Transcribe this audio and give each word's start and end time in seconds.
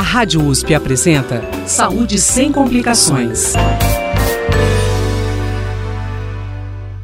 A 0.00 0.02
Rádio 0.02 0.42
USP 0.46 0.74
apresenta 0.74 1.42
Saúde 1.66 2.18
sem 2.18 2.50
complicações. 2.50 3.52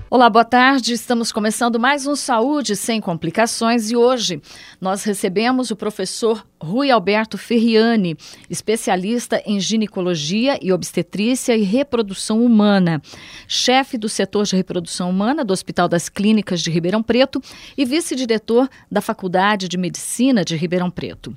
Olá, 0.08 0.30
boa 0.30 0.46
tarde. 0.46 0.94
Estamos 0.94 1.30
começando 1.30 1.78
mais 1.78 2.06
um 2.06 2.16
Saúde 2.16 2.74
Sem 2.74 2.98
Complicações 3.02 3.90
e 3.90 3.96
hoje 3.96 4.40
nós 4.80 5.04
recebemos 5.04 5.70
o 5.70 5.76
professor 5.76 6.42
Rui 6.58 6.90
Alberto 6.90 7.36
Ferriani, 7.36 8.16
especialista 8.48 9.42
em 9.44 9.60
ginecologia 9.60 10.58
e 10.62 10.72
obstetrícia 10.72 11.54
e 11.54 11.64
reprodução 11.64 12.42
humana, 12.42 13.02
chefe 13.46 13.98
do 13.98 14.08
setor 14.08 14.46
de 14.46 14.56
reprodução 14.56 15.10
humana 15.10 15.44
do 15.44 15.52
Hospital 15.52 15.86
das 15.86 16.08
Clínicas 16.08 16.62
de 16.62 16.70
Ribeirão 16.70 17.02
Preto 17.02 17.42
e 17.76 17.84
vice-diretor 17.84 18.70
da 18.90 19.02
Faculdade 19.02 19.68
de 19.68 19.76
Medicina 19.76 20.42
de 20.42 20.56
Ribeirão 20.56 20.90
Preto. 20.90 21.36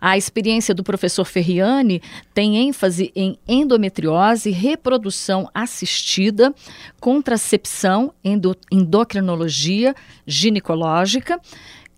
A 0.00 0.16
experiência 0.16 0.74
do 0.74 0.84
professor 0.84 1.24
Ferriani 1.24 2.02
tem 2.34 2.68
ênfase 2.68 3.12
em 3.14 3.38
endometriose, 3.46 4.50
reprodução 4.50 5.48
assistida, 5.54 6.54
contracepção, 7.00 8.12
endo, 8.22 8.56
endocrinologia 8.70 9.94
ginecológica, 10.26 11.40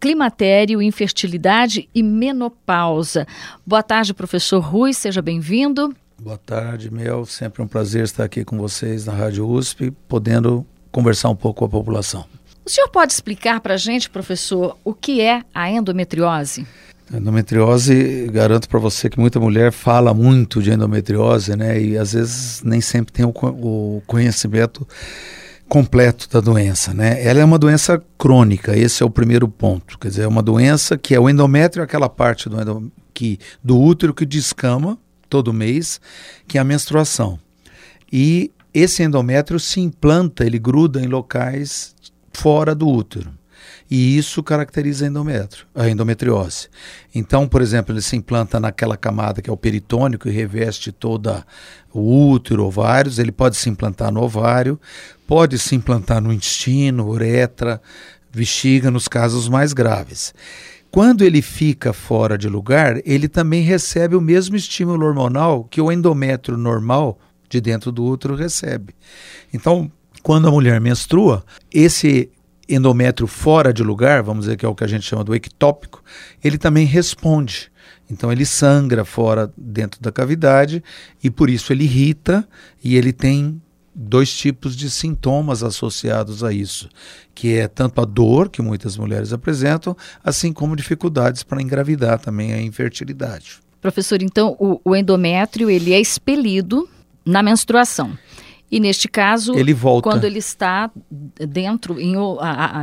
climatério, 0.01 0.81
infertilidade 0.81 1.89
e 1.95 2.03
menopausa. 2.03 3.27
Boa 3.67 3.83
tarde, 3.83 4.15
professor 4.15 4.61
Rui, 4.61 4.93
seja 4.93 5.21
bem-vindo. 5.21 5.95
Boa 6.21 6.39
tarde, 6.39 6.93
Mel. 6.93 7.25
Sempre 7.27 7.63
um 7.63 7.69
prazer 7.69 8.05
estar 8.05 8.25
aqui 8.25 8.45
com 8.45 8.59
vocês 8.59 9.07
na 9.07 9.13
Rádio 9.13 9.49
USP, 9.49 9.93
podendo 10.09 10.67
conversar 10.91 11.29
um 11.29 11.37
pouco 11.37 11.61
com 11.61 11.65
a 11.65 11.69
população. 11.69 12.25
O 12.65 12.71
senhor 12.71 12.89
pode 12.89 13.13
explicar 13.13 13.61
para 13.61 13.75
a 13.75 13.77
gente, 13.77 14.11
professor, 14.11 14.77
o 14.85 14.93
que 14.93 15.21
é 15.21 15.43
a 15.55 15.71
endometriose? 15.71 16.67
Endometriose, 17.13 18.29
garanto 18.31 18.69
para 18.69 18.79
você 18.79 19.09
que 19.09 19.19
muita 19.19 19.41
mulher 19.41 19.73
fala 19.73 20.13
muito 20.13 20.63
de 20.63 20.71
endometriose, 20.71 21.57
né? 21.57 21.81
E 21.81 21.97
às 21.97 22.13
vezes 22.13 22.63
nem 22.63 22.81
sempre 22.81 23.13
tem 23.13 23.25
o, 23.25 23.31
o 23.31 24.03
conhecimento 24.07 24.87
completo 25.69 26.29
da 26.29 26.41
doença, 26.41 26.93
né? 26.93 27.25
Ela 27.25 27.41
é 27.41 27.45
uma 27.45 27.59
doença 27.59 28.03
crônica, 28.19 28.77
esse 28.77 29.03
é 29.03 29.07
o 29.07 29.11
primeiro 29.11 29.49
ponto. 29.49 29.99
Quer 29.99 30.09
dizer, 30.09 30.23
é 30.23 30.29
uma 30.29 30.43
doença 30.43 30.99
que 30.99 31.15
é 31.15 31.21
o 31.21 31.31
endométrio, 31.31 31.83
aquela 31.83 32.09
parte 32.09 32.49
do, 32.49 32.93
que, 33.15 33.39
do 33.63 33.81
útero 33.81 34.13
que 34.13 34.27
descama 34.27 34.99
todo 35.29 35.53
mês, 35.53 36.01
que 36.47 36.59
é 36.59 36.61
a 36.61 36.65
menstruação. 36.65 37.39
E 38.13 38.51
esse 38.73 39.03
endométrio 39.03 39.59
se 39.59 39.81
implanta, 39.81 40.45
ele 40.45 40.59
gruda 40.59 41.01
em 41.01 41.07
locais 41.07 41.95
fora 42.33 42.75
do 42.75 42.89
útero. 42.89 43.38
E 43.91 44.19
isso 44.19 44.43
caracteriza 44.43 45.07
a 45.07 45.49
a 45.75 45.89
endometriose. 45.89 46.69
Então, 47.15 47.49
por 47.49 47.63
exemplo, 47.63 47.95
ele 47.95 48.03
se 48.03 48.17
implanta 48.17 48.61
naquela 48.61 48.97
camada 48.97 49.41
que 49.41 49.49
é 49.49 49.53
o 49.53 49.57
peritônio, 49.57 50.19
que 50.19 50.29
reveste 50.29 50.93
toda 50.93 51.47
o 51.93 52.31
útero, 52.31 52.65
ovários, 52.65 53.19
ele 53.19 53.33
pode 53.33 53.57
se 53.57 53.71
implantar 53.71 54.13
no 54.13 54.23
ovário, 54.23 54.79
pode 55.27 55.59
se 55.59 55.75
implantar 55.75 56.21
no 56.21 56.33
intestino, 56.33 57.09
uretra, 57.09 57.81
bexiga, 58.35 58.91
nos 58.91 59.09
casos 59.09 59.49
mais 59.49 59.73
graves. 59.73 60.35
Quando 60.91 61.23
ele 61.23 61.43
fica 61.43 61.93
fora 61.93 62.37
de 62.37 62.49
lugar, 62.49 63.01
ele 63.05 63.29
também 63.29 63.63
recebe 63.63 64.17
o 64.17 64.21
mesmo 64.21 64.57
estímulo 64.57 65.07
hormonal 65.07 65.65
que 65.65 65.81
o 65.81 65.93
endométrio 65.93 66.57
normal 66.57 67.19
de 67.49 67.61
dentro 67.61 67.91
do 67.91 68.05
útero 68.05 68.35
recebe. 68.35 68.95
Então, 69.53 69.91
quando 70.23 70.49
a 70.49 70.51
mulher 70.51 70.81
menstrua, 70.81 71.45
esse 71.73 72.31
endométrio 72.69 73.27
fora 73.27 73.73
de 73.73 73.83
lugar, 73.83 74.23
vamos 74.23 74.45
dizer 74.45 74.57
que 74.57 74.67
é 74.67 74.69
o 74.69 74.75
que 74.75 74.85
a 74.85 74.89
gente 74.89 75.05
chama 75.05 75.25
do 75.25 75.35
ectópico, 75.35 76.03
ele 76.43 76.59
também 76.59 76.85
responde. 76.85 77.71
Então 78.11 78.31
ele 78.31 78.45
sangra 78.45 79.05
fora 79.05 79.53
dentro 79.57 80.01
da 80.01 80.13
cavidade 80.13 80.83
e 81.23 81.31
por 81.31 81.49
isso 81.49 81.73
ele 81.73 81.85
irrita 81.85 82.47
e 82.83 82.97
ele 82.97 83.13
tem 83.13 83.61
dois 83.95 84.33
tipos 84.33 84.77
de 84.77 84.89
sintomas 84.89 85.63
associados 85.63 86.45
a 86.45 86.53
isso, 86.53 86.89
que 87.35 87.57
é 87.57 87.67
tanto 87.67 88.01
a 88.01 88.05
dor 88.05 88.49
que 88.49 88.63
muitas 88.63 88.97
mulheres 88.97 89.33
apresentam, 89.33 89.97
assim 90.23 90.53
como 90.53 90.77
dificuldades 90.77 91.43
para 91.43 91.61
engravidar 91.61 92.21
também 92.21 92.53
a 92.53 92.63
infertilidade. 92.63 93.59
Professor, 93.81 94.23
então 94.23 94.57
o, 94.59 94.81
o 94.85 94.95
endométrio 94.95 95.69
ele 95.69 95.93
é 95.93 96.01
expelido 96.01 96.89
na 97.25 97.43
menstruação. 97.43 98.17
E 98.71 98.79
neste 98.79 99.09
caso, 99.09 99.55
ele 99.55 99.73
volta. 99.73 100.09
quando 100.09 100.25
ele 100.25 100.39
está 100.39 100.91
dentro, 101.49 101.99
em, 101.99 102.15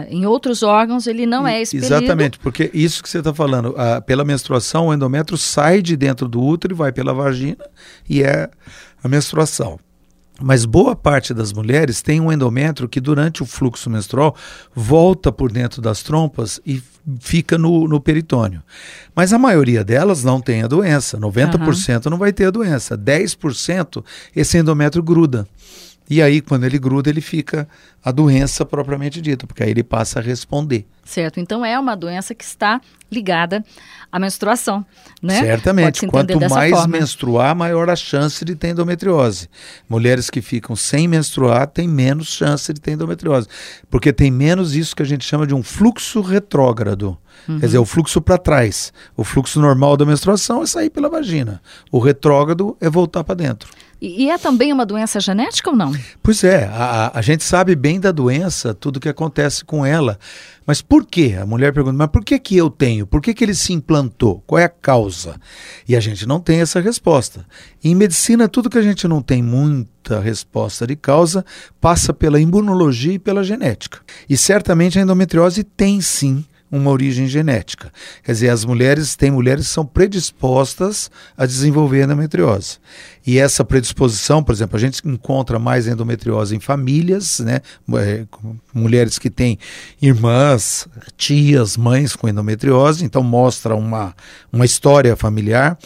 em 0.10 0.26
outros 0.26 0.64
órgãos, 0.64 1.06
ele 1.06 1.26
não 1.28 1.48
é 1.48 1.62
expelido. 1.62 1.86
Exatamente, 1.86 2.40
porque 2.40 2.72
isso 2.74 3.04
que 3.04 3.10
você 3.10 3.20
está 3.20 3.34
falando, 3.34 3.76
a, 3.78 4.02
pela 4.02 4.26
menstruação, 4.26 4.88
o 4.88 4.94
endométrio 4.94 5.38
sai 5.38 5.82
de 5.82 5.96
dentro 5.96 6.28
do 6.28 6.42
útero 6.42 6.74
e 6.74 6.78
vai 6.78 6.92
pela 6.92 7.14
vagina 7.14 7.64
e 8.10 8.24
é 8.24 8.50
a 9.04 9.08
menstruação. 9.08 9.80
Mas 10.42 10.66
boa 10.66 10.96
parte 10.96 11.34
das 11.34 11.54
mulheres 11.54 12.02
tem 12.02 12.20
um 12.20 12.32
endométrio 12.32 12.90
que 12.90 13.00
durante 13.00 13.42
o 13.42 13.46
fluxo 13.46 13.90
menstrual 13.90 14.36
volta 14.74 15.32
por 15.32 15.52
dentro 15.52 15.82
das 15.82 16.04
trompas 16.04 16.60
e 16.66 16.84
fica 17.20 17.58
no, 17.58 17.88
no 17.88 18.02
peritônio. 18.02 18.62
Mas 19.16 19.32
a 19.32 19.40
maioria 19.40 19.84
delas 19.84 20.24
não 20.24 20.42
tem 20.42 20.64
a 20.64 20.68
doença. 20.68 21.18
90% 21.18 22.06
uhum. 22.06 22.12
não 22.12 22.18
vai 22.18 22.34
ter 22.34 22.46
a 22.46 22.52
doença. 22.52 22.98
10% 22.98 24.04
esse 24.36 24.58
endométrio 24.58 25.04
gruda. 25.04 25.48
E 26.10 26.22
aí, 26.22 26.40
quando 26.40 26.66
ele 26.66 26.78
gruda, 26.78 27.10
ele 27.10 27.22
fica 27.22 27.68
a 28.04 28.12
doença 28.12 28.64
propriamente 28.64 29.20
dita, 29.20 29.48
porque 29.48 29.64
aí 29.64 29.72
ele 29.72 29.84
passa 29.84 30.20
a 30.20 30.22
responder. 30.22 30.86
Certo. 31.04 31.40
Então 31.40 31.66
é 31.66 31.80
uma 31.80 31.96
doença 31.96 32.36
que 32.36 32.44
está 32.44 32.80
ligada 33.12 33.64
à 34.12 34.20
menstruação, 34.20 34.86
né? 35.22 35.40
Certamente. 35.40 36.06
Quanto 36.08 36.40
mais 36.50 36.72
forma. 36.72 37.00
menstruar, 37.00 37.56
maior 37.56 37.90
a 37.90 37.96
chance 37.96 38.44
de 38.46 38.56
ter 38.56 38.70
endometriose. 38.70 39.50
Mulheres 39.90 40.30
que 40.30 40.42
ficam 40.42 40.76
sem 40.76 41.08
menstruar 41.08 41.68
têm 41.68 41.88
menos 41.88 42.28
chance 42.28 42.72
de 42.72 42.80
ter 42.80 42.92
endometriose, 42.92 43.48
porque 43.90 44.14
tem 44.14 44.30
menos 44.30 44.76
isso 44.76 44.96
que 44.96 45.04
a 45.04 45.06
gente 45.06 45.26
chama 45.26 45.48
de 45.48 45.54
um 45.54 45.64
fluxo 45.64 46.22
retrógrado. 46.22 47.18
Uhum. 47.48 47.60
Quer 47.60 47.66
dizer, 47.66 47.78
o 47.78 47.86
fluxo 47.86 48.22
para 48.22 48.38
trás. 48.38 48.94
O 49.16 49.24
fluxo 49.24 49.60
normal 49.60 49.98
da 49.98 50.06
menstruação 50.06 50.64
é 50.64 50.66
sair 50.66 50.90
pela 50.90 51.10
vagina. 51.10 51.62
O 51.92 52.00
retrógrado 52.00 52.78
é 52.80 52.90
voltar 52.90 53.24
para 53.24 53.36
dentro. 53.36 53.70
E, 54.02 54.30
é 54.30 54.38
também 54.38 54.74
uma 54.74 54.86
doença 54.86 55.20
genética 55.20 55.70
ou 55.70 55.76
não? 55.76 55.94
Pois 56.22 56.44
é, 56.44 56.66
a, 56.66 57.18
a 57.18 57.22
gente 57.22 57.44
sabe 57.44 57.76
bem 57.76 58.00
da 58.00 58.12
doença, 58.12 58.74
tudo 58.74 59.00
que 59.00 59.10
acontece 59.10 59.64
com 59.64 59.86
ela. 59.86 60.20
Mas 60.66 60.82
por 60.82 61.06
quê? 61.06 61.38
A 61.40 61.46
mulher 61.46 61.74
pergunta, 61.74 61.98
mas 61.98 62.10
por 62.10 62.24
que, 62.24 62.38
que 62.40 62.58
eu 62.58 62.70
tenho? 62.70 63.08
Por 63.08 63.22
que, 63.22 63.34
que 63.34 63.44
ele 63.44 63.54
se 63.54 63.72
implantou? 63.72 64.44
Qual 64.46 64.60
é 64.60 64.66
a 64.66 64.70
causa? 64.70 65.40
E 65.88 65.96
a 65.96 66.00
gente 66.00 66.26
não 66.26 66.40
tem 66.40 66.60
essa 66.60 66.80
resposta. 66.80 67.46
Em 67.84 67.96
medicina, 67.96 68.50
tudo 68.50 68.70
que 68.70 68.78
a 68.78 68.82
gente 68.82 69.08
não 69.08 69.22
tem 69.22 69.42
muita 69.42 70.20
resposta 70.20 70.86
de 70.86 70.96
causa 70.96 71.46
passa 71.80 72.14
pela 72.14 72.40
imunologia 72.40 73.14
e 73.14 73.20
pela 73.20 73.44
genética. 73.44 74.00
E 74.30 74.36
certamente 74.36 75.00
a 75.00 75.02
endometriose 75.02 75.64
tem 75.64 76.02
sim 76.02 76.44
uma 76.76 76.92
origem 76.92 77.28
genética. 77.28 77.92
Quer 78.24 78.32
dizer, 78.32 78.50
as 78.50 78.66
mulheres, 78.66 79.16
tem 79.16 79.32
mulheres 79.32 79.68
que 79.68 79.74
são 79.74 79.86
predispostas 79.86 81.10
a 81.38 81.46
desenvolver 81.46 82.04
endometriose. 82.04 82.78
E 83.26 83.40
essa 83.40 83.66
predisposição, 83.66 84.44
por 84.44 84.52
exemplo, 84.52 84.76
a 84.76 84.80
gente 84.80 85.02
encontra 85.08 85.58
mais 85.58 85.88
endometriose 85.88 86.56
em 86.56 86.60
famílias, 86.60 87.40
né? 87.40 87.62
É, 87.96 88.26
mulheres 88.74 89.18
que 89.18 89.30
têm 89.30 89.58
irmãs, 90.02 90.88
tias, 91.18 91.76
mães 91.76 92.16
com 92.16 92.28
endometriose, 92.28 93.04
então 93.04 93.24
mostra 93.24 93.76
uma, 93.76 94.16
uma 94.52 94.66
história 94.66 95.16
familiar. 95.16 95.78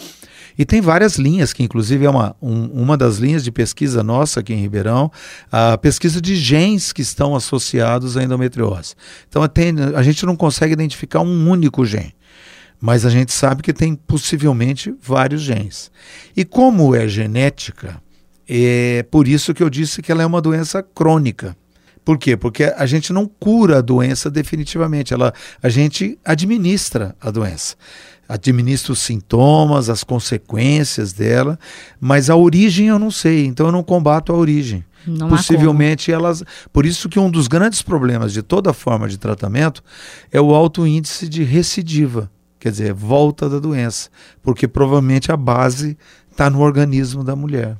E 0.60 0.66
tem 0.66 0.82
várias 0.82 1.16
linhas, 1.16 1.54
que 1.54 1.64
inclusive 1.64 2.06
é 2.06 2.10
uma, 2.10 2.36
um, 2.42 2.66
uma 2.66 2.98
das 2.98 3.16
linhas 3.16 3.46
de 3.46 3.50
pesquisa 3.50 4.04
nossa 4.04 4.42
aqui 4.42 4.54
em 4.54 4.60
Ribeirão, 4.60 5.10
a 5.50 5.78
pesquisa 5.78 6.20
de 6.20 6.36
genes 6.36 6.92
que 6.92 7.02
estão 7.02 7.34
associados 7.34 8.18
à 8.18 8.24
endometriose. 8.24 8.94
Então 9.30 9.42
a 9.42 10.04
gente 10.04 10.26
não 10.26 10.36
consegue 10.36 10.74
identificar 10.74 11.22
um 11.22 11.50
único 11.50 11.86
gene 11.86 12.14
mas 12.82 13.06
a 13.06 13.10
gente 13.10 13.34
sabe 13.34 13.62
que 13.62 13.74
tem 13.74 13.94
possivelmente 13.94 14.96
vários 15.02 15.42
genes. 15.42 15.92
E 16.34 16.46
como 16.46 16.96
é 16.96 17.10
genética, 17.10 18.02
é 18.48 19.04
por 19.12 19.28
isso 19.28 19.54
que 19.54 19.62
eu 19.62 19.70
disse 19.70 20.02
que 20.02 20.10
ela 20.10 20.24
é 20.24 20.26
uma 20.26 20.42
doença 20.42 20.82
crônica. 20.82 21.58
Por 22.06 22.18
quê? 22.18 22.38
Porque 22.38 22.64
a 22.64 22.86
gente 22.86 23.12
não 23.12 23.28
cura 23.28 23.80
a 23.80 23.82
doença 23.82 24.32
definitivamente, 24.32 25.14
ela, 25.14 25.34
a 25.62 25.68
gente 25.68 26.18
administra 26.24 27.14
a 27.20 27.30
doença 27.30 27.76
administro 28.30 28.94
os 28.94 29.00
sintomas, 29.00 29.90
as 29.90 30.04
consequências 30.04 31.12
dela, 31.12 31.58
mas 32.00 32.30
a 32.30 32.36
origem 32.36 32.88
eu 32.88 33.00
não 33.00 33.10
sei, 33.10 33.48
então 33.48 33.66
eu 33.66 33.72
não 33.72 33.84
combato 33.84 34.32
a 34.32 34.36
origem. 34.36 34.86
Não 35.08 35.30
Possivelmente 35.30 36.12
elas. 36.12 36.44
Por 36.72 36.86
isso 36.86 37.10
que 37.10 37.18
um 37.18 37.32
dos 37.32 37.48
grandes 37.48 37.82
problemas 37.82 38.32
de 38.32 38.44
toda 38.44 38.72
forma 38.72 39.10
de 39.10 39.18
tratamento 39.18 39.84
é 40.32 40.40
o 40.40 40.54
alto 40.54 40.86
índice 40.86 41.28
de 41.28 41.44
recidiva, 41.44 42.30
quer 42.60 42.70
dizer, 42.70 42.94
volta 42.94 43.50
da 43.50 43.58
doença, 43.58 44.10
porque 44.44 44.68
provavelmente 44.68 45.32
a 45.32 45.38
base 45.38 45.98
está 46.30 46.50
no 46.50 46.60
organismo 46.60 47.24
da 47.24 47.36
mulher. 47.36 47.78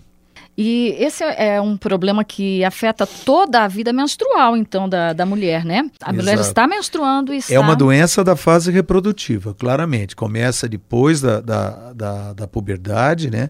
E 0.62 0.94
esse 1.00 1.24
é 1.24 1.62
um 1.62 1.78
problema 1.78 2.22
que 2.22 2.66
afeta 2.66 3.08
toda 3.08 3.64
a 3.64 3.68
vida 3.70 3.94
menstrual, 3.94 4.58
então, 4.58 4.90
da, 4.90 5.14
da 5.14 5.26
mulher, 5.26 5.64
né? 5.64 5.90
A 6.02 6.12
Exato. 6.12 6.16
mulher 6.16 6.40
está 6.40 6.68
menstruando 6.68 7.34
e 7.34 7.38
está... 7.38 7.54
É 7.54 7.58
uma 7.58 7.78
doença 7.78 8.26
da 8.26 8.36
fase 8.36 8.70
reprodutiva, 8.70 9.54
claramente. 9.54 10.18
Começa 10.18 10.68
depois 10.68 11.22
da, 11.22 11.40
da, 11.40 11.94
da, 11.94 12.34
da 12.34 12.46
puberdade, 12.46 13.32
né? 13.32 13.48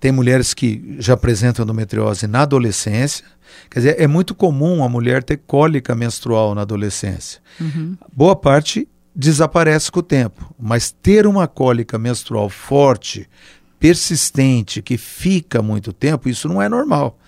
Tem 0.00 0.10
mulheres 0.10 0.54
que 0.54 0.96
já 0.98 1.12
apresentam 1.12 1.64
endometriose 1.64 2.26
na 2.26 2.40
adolescência. 2.40 3.26
Quer 3.70 3.80
dizer, 3.80 4.00
é 4.00 4.06
muito 4.06 4.34
comum 4.34 4.82
a 4.82 4.88
mulher 4.88 5.22
ter 5.22 5.36
cólica 5.46 5.94
menstrual 5.94 6.54
na 6.54 6.62
adolescência. 6.62 7.42
Uhum. 7.60 7.94
Boa 8.10 8.34
parte 8.34 8.88
desaparece 9.14 9.92
com 9.92 10.00
o 10.00 10.02
tempo, 10.02 10.54
mas 10.58 10.90
ter 10.92 11.26
uma 11.26 11.46
cólica 11.46 11.98
menstrual 11.98 12.48
forte, 12.48 13.28
persistente, 13.78 14.82
que 14.82 14.96
fica 14.96 15.62
muito 15.62 15.92
tempo, 15.92 16.28
isso 16.28 16.48
não 16.48 16.60
é 16.60 16.68
normal. 16.68 17.18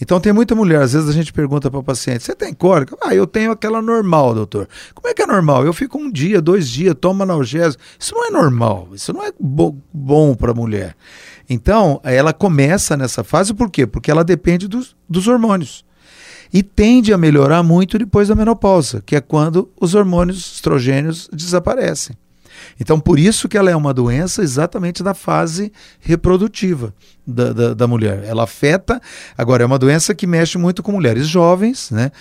Então 0.00 0.20
tem 0.20 0.32
muita 0.32 0.54
mulher, 0.54 0.82
às 0.82 0.92
vezes 0.92 1.08
a 1.08 1.12
gente 1.12 1.32
pergunta 1.32 1.70
para 1.70 1.80
o 1.80 1.82
paciente: 1.82 2.24
você 2.24 2.34
tem 2.34 2.54
cólica? 2.54 2.96
Ah, 3.00 3.14
eu 3.14 3.26
tenho 3.26 3.50
aquela 3.50 3.82
normal, 3.82 4.34
doutor. 4.34 4.68
Como 4.94 5.08
é 5.08 5.14
que 5.14 5.22
é 5.22 5.26
normal? 5.26 5.64
Eu 5.64 5.72
fico 5.72 5.98
um 5.98 6.10
dia, 6.10 6.40
dois 6.40 6.68
dias, 6.68 6.94
tomo 6.98 7.22
analgésico. 7.22 7.82
Isso 7.98 8.14
não 8.14 8.26
é 8.26 8.30
normal, 8.30 8.88
isso 8.92 9.12
não 9.12 9.24
é 9.24 9.32
bo 9.38 9.76
bom 9.92 10.34
para 10.34 10.52
a 10.52 10.54
mulher. 10.54 10.96
Então, 11.48 12.00
ela 12.04 12.32
começa 12.32 12.96
nessa 12.96 13.24
fase 13.24 13.54
por 13.54 13.70
quê? 13.70 13.86
Porque 13.86 14.10
ela 14.10 14.22
depende 14.22 14.68
dos, 14.68 14.94
dos 15.08 15.26
hormônios. 15.26 15.84
E 16.52 16.62
tende 16.62 17.12
a 17.12 17.18
melhorar 17.18 17.62
muito 17.62 17.98
depois 17.98 18.28
da 18.28 18.34
menopausa, 18.34 19.02
que 19.04 19.16
é 19.16 19.20
quando 19.20 19.70
os 19.78 19.94
hormônios 19.94 20.54
estrogênios 20.54 21.28
desaparecem. 21.32 22.16
Então, 22.80 23.00
por 23.00 23.18
isso 23.18 23.48
que 23.48 23.56
ela 23.56 23.70
é 23.70 23.76
uma 23.76 23.92
doença 23.92 24.42
exatamente 24.42 25.02
da 25.02 25.14
fase 25.14 25.72
reprodutiva 26.00 26.94
da, 27.26 27.52
da, 27.52 27.74
da, 27.74 27.86
mulher. 27.86 28.24
Ela 28.24 28.44
afeta, 28.44 29.00
agora, 29.36 29.62
é 29.62 29.66
uma 29.66 29.78
doença 29.78 30.14
que 30.14 30.26
mexe 30.26 30.56
muito 30.56 30.82
com 30.82 30.92
mulheres 30.92 31.26
jovens, 31.26 31.90
né? 31.90 32.12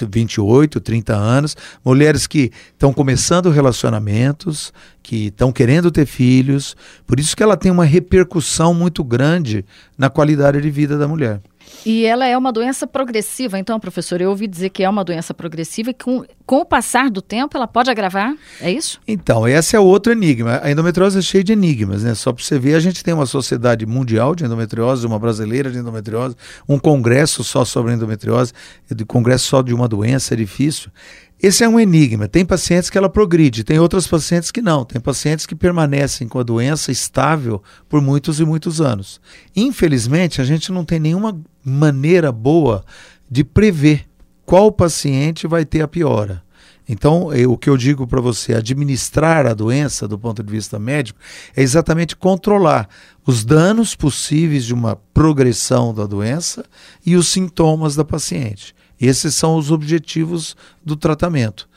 28, 0.00 0.80
30 0.80 1.14
anos, 1.14 1.56
mulheres 1.84 2.26
que 2.26 2.52
estão 2.72 2.92
começando 2.92 3.50
relacionamentos, 3.50 4.72
que 5.02 5.26
estão 5.26 5.50
querendo 5.50 5.90
ter 5.90 6.06
filhos, 6.06 6.76
por 7.06 7.18
isso 7.18 7.36
que 7.36 7.42
ela 7.42 7.56
tem 7.56 7.72
uma 7.72 7.84
repercussão 7.84 8.72
muito 8.72 9.02
grande 9.02 9.64
na 9.96 10.08
qualidade 10.08 10.60
de 10.60 10.70
vida 10.70 10.96
da 10.96 11.08
mulher. 11.08 11.40
E 11.84 12.04
ela 12.04 12.26
é 12.26 12.36
uma 12.36 12.52
doença 12.52 12.86
progressiva, 12.86 13.58
então, 13.58 13.78
professor, 13.78 14.20
eu 14.20 14.30
ouvi 14.30 14.46
dizer 14.46 14.70
que 14.70 14.82
é 14.82 14.88
uma 14.88 15.04
doença 15.04 15.34
progressiva 15.34 15.90
e 15.90 15.94
com, 15.94 16.24
com 16.48 16.60
o 16.60 16.64
passar 16.64 17.10
do 17.10 17.20
tempo 17.20 17.58
ela 17.58 17.68
pode 17.68 17.90
agravar, 17.90 18.34
é 18.58 18.72
isso? 18.72 18.98
Então, 19.06 19.46
esse 19.46 19.76
é 19.76 19.78
outro 19.78 20.10
enigma. 20.10 20.60
A 20.62 20.70
endometriose 20.70 21.18
é 21.18 21.20
cheia 21.20 21.44
de 21.44 21.52
enigmas, 21.52 22.02
né? 22.02 22.14
Só 22.14 22.32
para 22.32 22.42
você 22.42 22.58
ver, 22.58 22.74
a 22.74 22.80
gente 22.80 23.04
tem 23.04 23.12
uma 23.12 23.26
sociedade 23.26 23.84
mundial 23.84 24.34
de 24.34 24.46
endometriose, 24.46 25.06
uma 25.06 25.18
brasileira 25.18 25.70
de 25.70 25.76
endometriose, 25.76 26.34
um 26.66 26.78
congresso 26.78 27.44
só 27.44 27.66
sobre 27.66 27.92
endometriose, 27.92 28.54
de 28.90 29.04
congresso 29.04 29.44
só 29.44 29.60
de 29.60 29.74
uma 29.74 29.86
doença, 29.86 30.32
é 30.32 30.38
difícil. 30.38 30.90
Esse 31.38 31.64
é 31.64 31.68
um 31.68 31.78
enigma. 31.78 32.26
Tem 32.26 32.46
pacientes 32.46 32.88
que 32.88 32.96
ela 32.96 33.10
progride, 33.10 33.62
tem 33.62 33.78
outros 33.78 34.06
pacientes 34.06 34.50
que 34.50 34.62
não. 34.62 34.86
Tem 34.86 35.02
pacientes 35.02 35.44
que 35.44 35.54
permanecem 35.54 36.26
com 36.26 36.38
a 36.38 36.42
doença 36.42 36.90
estável 36.90 37.62
por 37.90 38.00
muitos 38.00 38.40
e 38.40 38.46
muitos 38.46 38.80
anos. 38.80 39.20
Infelizmente, 39.54 40.40
a 40.40 40.44
gente 40.44 40.72
não 40.72 40.82
tem 40.82 40.98
nenhuma 40.98 41.38
maneira 41.62 42.32
boa 42.32 42.82
de 43.30 43.44
prever 43.44 44.07
qual 44.48 44.72
paciente 44.72 45.46
vai 45.46 45.62
ter 45.66 45.82
a 45.82 45.86
piora. 45.86 46.42
Então, 46.88 47.30
eu, 47.34 47.52
o 47.52 47.58
que 47.58 47.68
eu 47.68 47.76
digo 47.76 48.06
para 48.06 48.18
você, 48.18 48.54
administrar 48.54 49.46
a 49.46 49.52
doença 49.52 50.08
do 50.08 50.18
ponto 50.18 50.42
de 50.42 50.50
vista 50.50 50.78
médico, 50.78 51.20
é 51.54 51.62
exatamente 51.62 52.16
controlar 52.16 52.88
os 53.26 53.44
danos 53.44 53.94
possíveis 53.94 54.64
de 54.64 54.72
uma 54.72 54.96
progressão 55.12 55.92
da 55.92 56.06
doença 56.06 56.64
e 57.04 57.14
os 57.14 57.28
sintomas 57.28 57.94
da 57.94 58.06
paciente. 58.06 58.74
Esses 58.98 59.34
são 59.34 59.54
os 59.54 59.70
objetivos 59.70 60.56
do 60.82 60.96
tratamento 60.96 61.68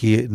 que 0.00 0.30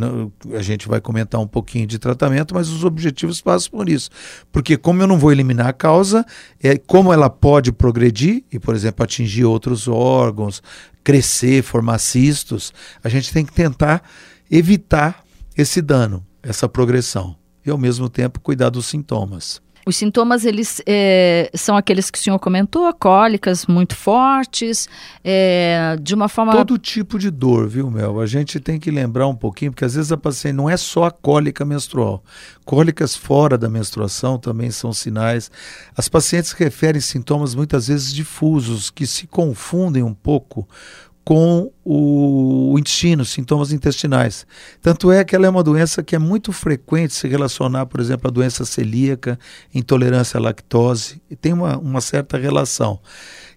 a 0.53 0.62
gente 0.62 0.88
vai 0.88 1.01
comentar 1.01 1.41
um 1.41 1.48
pouquinho 1.48 1.88
de 1.88 1.98
tratamento, 1.98 2.53
mas 2.53 2.69
os 2.69 2.83
objetivos 2.83 3.41
passam 3.41 3.71
por 3.71 3.89
isso. 3.89 4.12
Porque 4.51 4.77
como 4.77 5.01
eu 5.01 5.07
não 5.07 5.18
vou 5.18 5.31
eliminar 5.31 5.65
a 5.65 5.74
causa, 5.74 6.24
é 6.62 6.77
como 6.77 7.12
ela 7.12 7.31
pode 7.31 7.71
progredir 7.71 8.44
e, 8.51 8.59
por 8.59 8.75
exemplo, 8.75 9.03
atingir 9.03 9.44
outros 9.44 9.88
órgãos, 9.88 10.62
crescer, 11.05 11.63
formar 11.63 11.99
cistos, 11.99 12.73
a 13.01 13.07
gente 13.07 13.31
tem 13.31 13.45
que 13.45 13.53
tentar 13.53 14.03
evitar 14.51 15.23
esse 15.55 15.81
dano, 15.81 16.25
essa 16.43 16.67
progressão 16.67 17.37
e 17.65 17.69
ao 17.69 17.77
mesmo 17.77 18.09
tempo 18.09 18.41
cuidar 18.41 18.69
dos 18.69 18.87
sintomas. 18.87 19.61
Os 19.85 19.97
sintomas, 19.97 20.45
eles 20.45 20.81
é, 20.85 21.51
são 21.53 21.77
aqueles 21.77 22.09
que 22.09 22.17
o 22.17 22.21
senhor 22.21 22.39
comentou, 22.39 22.91
cólicas 22.95 23.67
muito 23.67 23.95
fortes, 23.95 24.89
é, 25.23 25.95
de 26.01 26.15
uma 26.15 26.27
forma... 26.27 26.53
Todo 26.53 26.77
tipo 26.79 27.19
de 27.19 27.29
dor, 27.29 27.67
viu, 27.67 27.91
Mel? 27.91 28.19
A 28.19 28.25
gente 28.25 28.59
tem 28.59 28.79
que 28.79 28.89
lembrar 28.89 29.27
um 29.27 29.35
pouquinho, 29.35 29.71
porque 29.71 29.85
às 29.85 29.93
vezes 29.93 30.11
a 30.11 30.17
paciente 30.17 30.55
não 30.55 30.67
é 30.67 30.75
só 30.75 31.03
a 31.03 31.11
cólica 31.11 31.63
menstrual. 31.63 32.23
Cólicas 32.65 33.15
fora 33.15 33.59
da 33.59 33.69
menstruação 33.69 34.39
também 34.39 34.71
são 34.71 34.91
sinais. 34.91 35.51
As 35.95 36.09
pacientes 36.09 36.51
referem 36.53 36.99
sintomas 36.99 37.53
muitas 37.53 37.88
vezes 37.88 38.11
difusos, 38.11 38.89
que 38.89 39.05
se 39.05 39.27
confundem 39.27 40.01
um 40.01 40.15
pouco 40.15 40.67
com 41.25 41.72
o 41.83 42.77
intestino, 42.77 43.25
sintomas 43.25 43.72
intestinais. 43.72 44.45
Tanto 44.80 45.12
é 45.12 45.24
que 45.24 45.36
ela 45.36 45.48
é 45.48 45.50
uma 45.50 45.63
doença 45.63 46.04
que 46.04 46.16
é 46.16 46.19
muito 46.19 46.54
frequente 46.54 47.16
se 47.16 47.27
relacionar, 47.27 47.88
por 47.88 48.00
exemplo, 48.00 48.27
à 48.27 48.31
doença 48.31 48.63
celíaca, 48.63 49.38
intolerância 49.74 50.38
à 50.38 50.42
lactose, 50.42 51.19
e 51.30 51.36
tem 51.36 51.51
uma, 51.51 51.77
uma 51.80 52.00
certa 52.00 52.38
relação. 52.38 53.00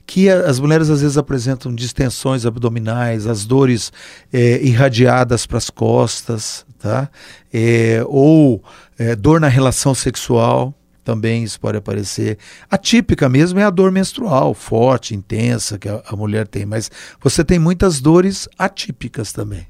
Que 0.06 0.30
as 0.30 0.58
mulheres 0.58 0.88
às 0.88 1.02
vezes 1.02 1.18
apresentam 1.18 1.74
distensões 1.74 2.46
abdominais, 2.46 3.26
as 3.26 3.44
dores 3.44 3.92
é, 4.32 4.62
irradiadas 4.62 5.44
para 5.44 5.58
as 5.58 5.68
costas, 5.68 6.64
tá? 6.78 7.10
É, 7.52 8.02
ou 8.06 8.64
é, 8.98 9.14
dor 9.14 9.38
na 9.38 9.48
relação 9.48 9.94
sexual 9.94 10.74
também 11.08 11.42
isso 11.42 11.58
pode 11.58 11.78
aparecer. 11.78 12.36
A 12.70 12.76
típica 12.76 13.30
mesmo 13.30 13.58
é 13.58 13.64
a 13.64 13.70
dor 13.70 13.90
menstrual, 13.90 14.52
forte, 14.52 15.14
intensa, 15.14 15.78
que 15.78 15.88
a, 15.88 16.02
a 16.06 16.14
mulher 16.14 16.46
tem, 16.46 16.66
mas 16.66 16.90
você 17.18 17.42
tem 17.42 17.58
muitas 17.58 17.98
dores 17.98 18.46
atípicas 18.58 19.32
também. 19.32 19.66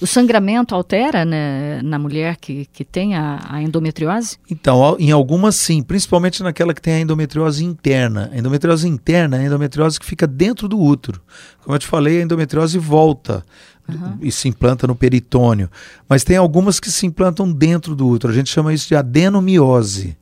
O 0.00 0.06
sangramento 0.06 0.76
altera 0.76 1.24
né, 1.24 1.80
na 1.82 1.98
mulher 1.98 2.36
que, 2.36 2.66
que 2.72 2.84
tem 2.84 3.16
a, 3.16 3.40
a, 3.48 3.62
endometriose? 3.62 4.36
Então, 4.48 4.96
em 4.98 5.10
algumas 5.10 5.56
sim, 5.56 5.82
principalmente 5.82 6.40
naquela 6.40 6.72
que 6.72 6.80
tem 6.80 6.94
a 6.94 7.00
endometriose 7.00 7.64
interna. 7.64 8.30
A 8.32 8.38
endometriose 8.38 8.86
interna 8.88 9.38
é 9.38 9.40
a 9.40 9.46
endometriose 9.46 9.98
que 9.98 10.06
fica 10.06 10.26
dentro 10.26 10.68
do 10.68 10.78
útero. 10.78 11.20
Como 11.64 11.74
eu 11.74 11.80
te 11.80 11.86
falei, 11.86 12.20
a 12.20 12.22
endometriose 12.22 12.78
volta 12.78 13.44
uhum. 13.88 14.18
e 14.20 14.30
se 14.30 14.48
implanta 14.48 14.86
no 14.86 14.94
peritônio. 14.94 15.68
Mas 16.08 16.22
tem 16.22 16.36
algumas 16.36 16.78
que 16.78 16.90
se 16.92 17.06
implantam 17.06 17.50
dentro 17.50 17.96
do 17.96 18.06
útero. 18.06 18.32
A 18.32 18.36
gente 18.36 18.50
chama 18.50 18.72
isso 18.72 18.86
de 18.86 18.94
adenomiose 18.94 20.16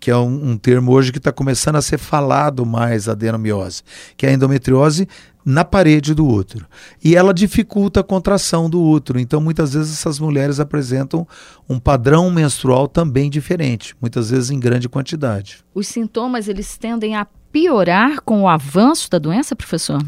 que 0.00 0.10
é 0.10 0.16
um, 0.16 0.52
um 0.52 0.56
termo 0.56 0.90
hoje 0.92 1.12
que 1.12 1.18
está 1.18 1.30
começando 1.30 1.76
a 1.76 1.82
ser 1.82 1.98
falado 1.98 2.64
mais, 2.64 3.08
a 3.08 3.12
adenomiose, 3.12 3.82
que 4.16 4.26
é 4.26 4.30
a 4.30 4.32
endometriose 4.32 5.06
na 5.44 5.64
parede 5.64 6.14
do 6.14 6.26
útero. 6.26 6.66
E 7.04 7.14
ela 7.14 7.34
dificulta 7.34 8.00
a 8.00 8.04
contração 8.04 8.68
do 8.68 8.82
útero. 8.82 9.20
Então, 9.20 9.40
muitas 9.40 9.74
vezes, 9.74 9.92
essas 9.92 10.18
mulheres 10.18 10.58
apresentam 10.58 11.26
um 11.68 11.78
padrão 11.78 12.30
menstrual 12.30 12.88
também 12.88 13.30
diferente, 13.30 13.94
muitas 14.00 14.30
vezes 14.30 14.50
em 14.50 14.58
grande 14.58 14.88
quantidade. 14.88 15.58
Os 15.74 15.86
sintomas, 15.86 16.48
eles 16.48 16.76
tendem 16.78 17.14
a 17.16 17.26
piorar 17.52 18.22
com 18.22 18.42
o 18.42 18.48
avanço 18.48 19.10
da 19.10 19.18
doença, 19.18 19.56
professor? 19.56 20.00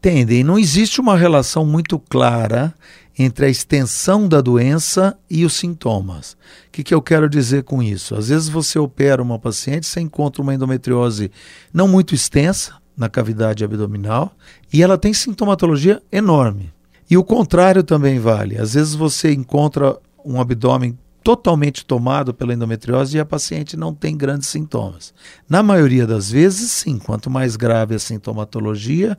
Tendem. 0.00 0.42
Não 0.44 0.58
existe 0.58 1.00
uma 1.00 1.16
relação 1.16 1.64
muito 1.64 1.98
clara 1.98 2.74
entre 3.18 3.46
a 3.46 3.48
extensão 3.48 4.28
da 4.28 4.40
doença 4.40 5.16
e 5.28 5.44
os 5.44 5.52
sintomas. 5.54 6.32
O 6.68 6.70
que, 6.72 6.82
que 6.82 6.94
eu 6.94 7.02
quero 7.02 7.28
dizer 7.28 7.64
com 7.64 7.82
isso? 7.82 8.14
Às 8.14 8.28
vezes 8.28 8.48
você 8.48 8.78
opera 8.78 9.22
uma 9.22 9.38
paciente, 9.38 9.86
você 9.86 10.00
encontra 10.00 10.42
uma 10.42 10.54
endometriose 10.54 11.30
não 11.72 11.86
muito 11.86 12.14
extensa 12.14 12.74
na 12.96 13.08
cavidade 13.08 13.64
abdominal 13.64 14.34
e 14.72 14.82
ela 14.82 14.98
tem 14.98 15.12
sintomatologia 15.12 16.02
enorme. 16.10 16.72
E 17.10 17.16
o 17.16 17.24
contrário 17.24 17.82
também 17.82 18.18
vale. 18.18 18.56
Às 18.56 18.74
vezes 18.74 18.94
você 18.94 19.32
encontra 19.32 19.98
um 20.24 20.40
abdômen 20.40 20.96
totalmente 21.22 21.84
tomado 21.84 22.34
pela 22.34 22.52
endometriose 22.52 23.16
e 23.16 23.20
a 23.20 23.24
paciente 23.24 23.76
não 23.76 23.94
tem 23.94 24.16
grandes 24.16 24.48
sintomas. 24.48 25.14
Na 25.48 25.62
maioria 25.62 26.06
das 26.06 26.30
vezes, 26.30 26.70
sim, 26.70 26.98
quanto 26.98 27.30
mais 27.30 27.54
grave 27.54 27.94
a 27.94 27.98
sintomatologia, 27.98 29.16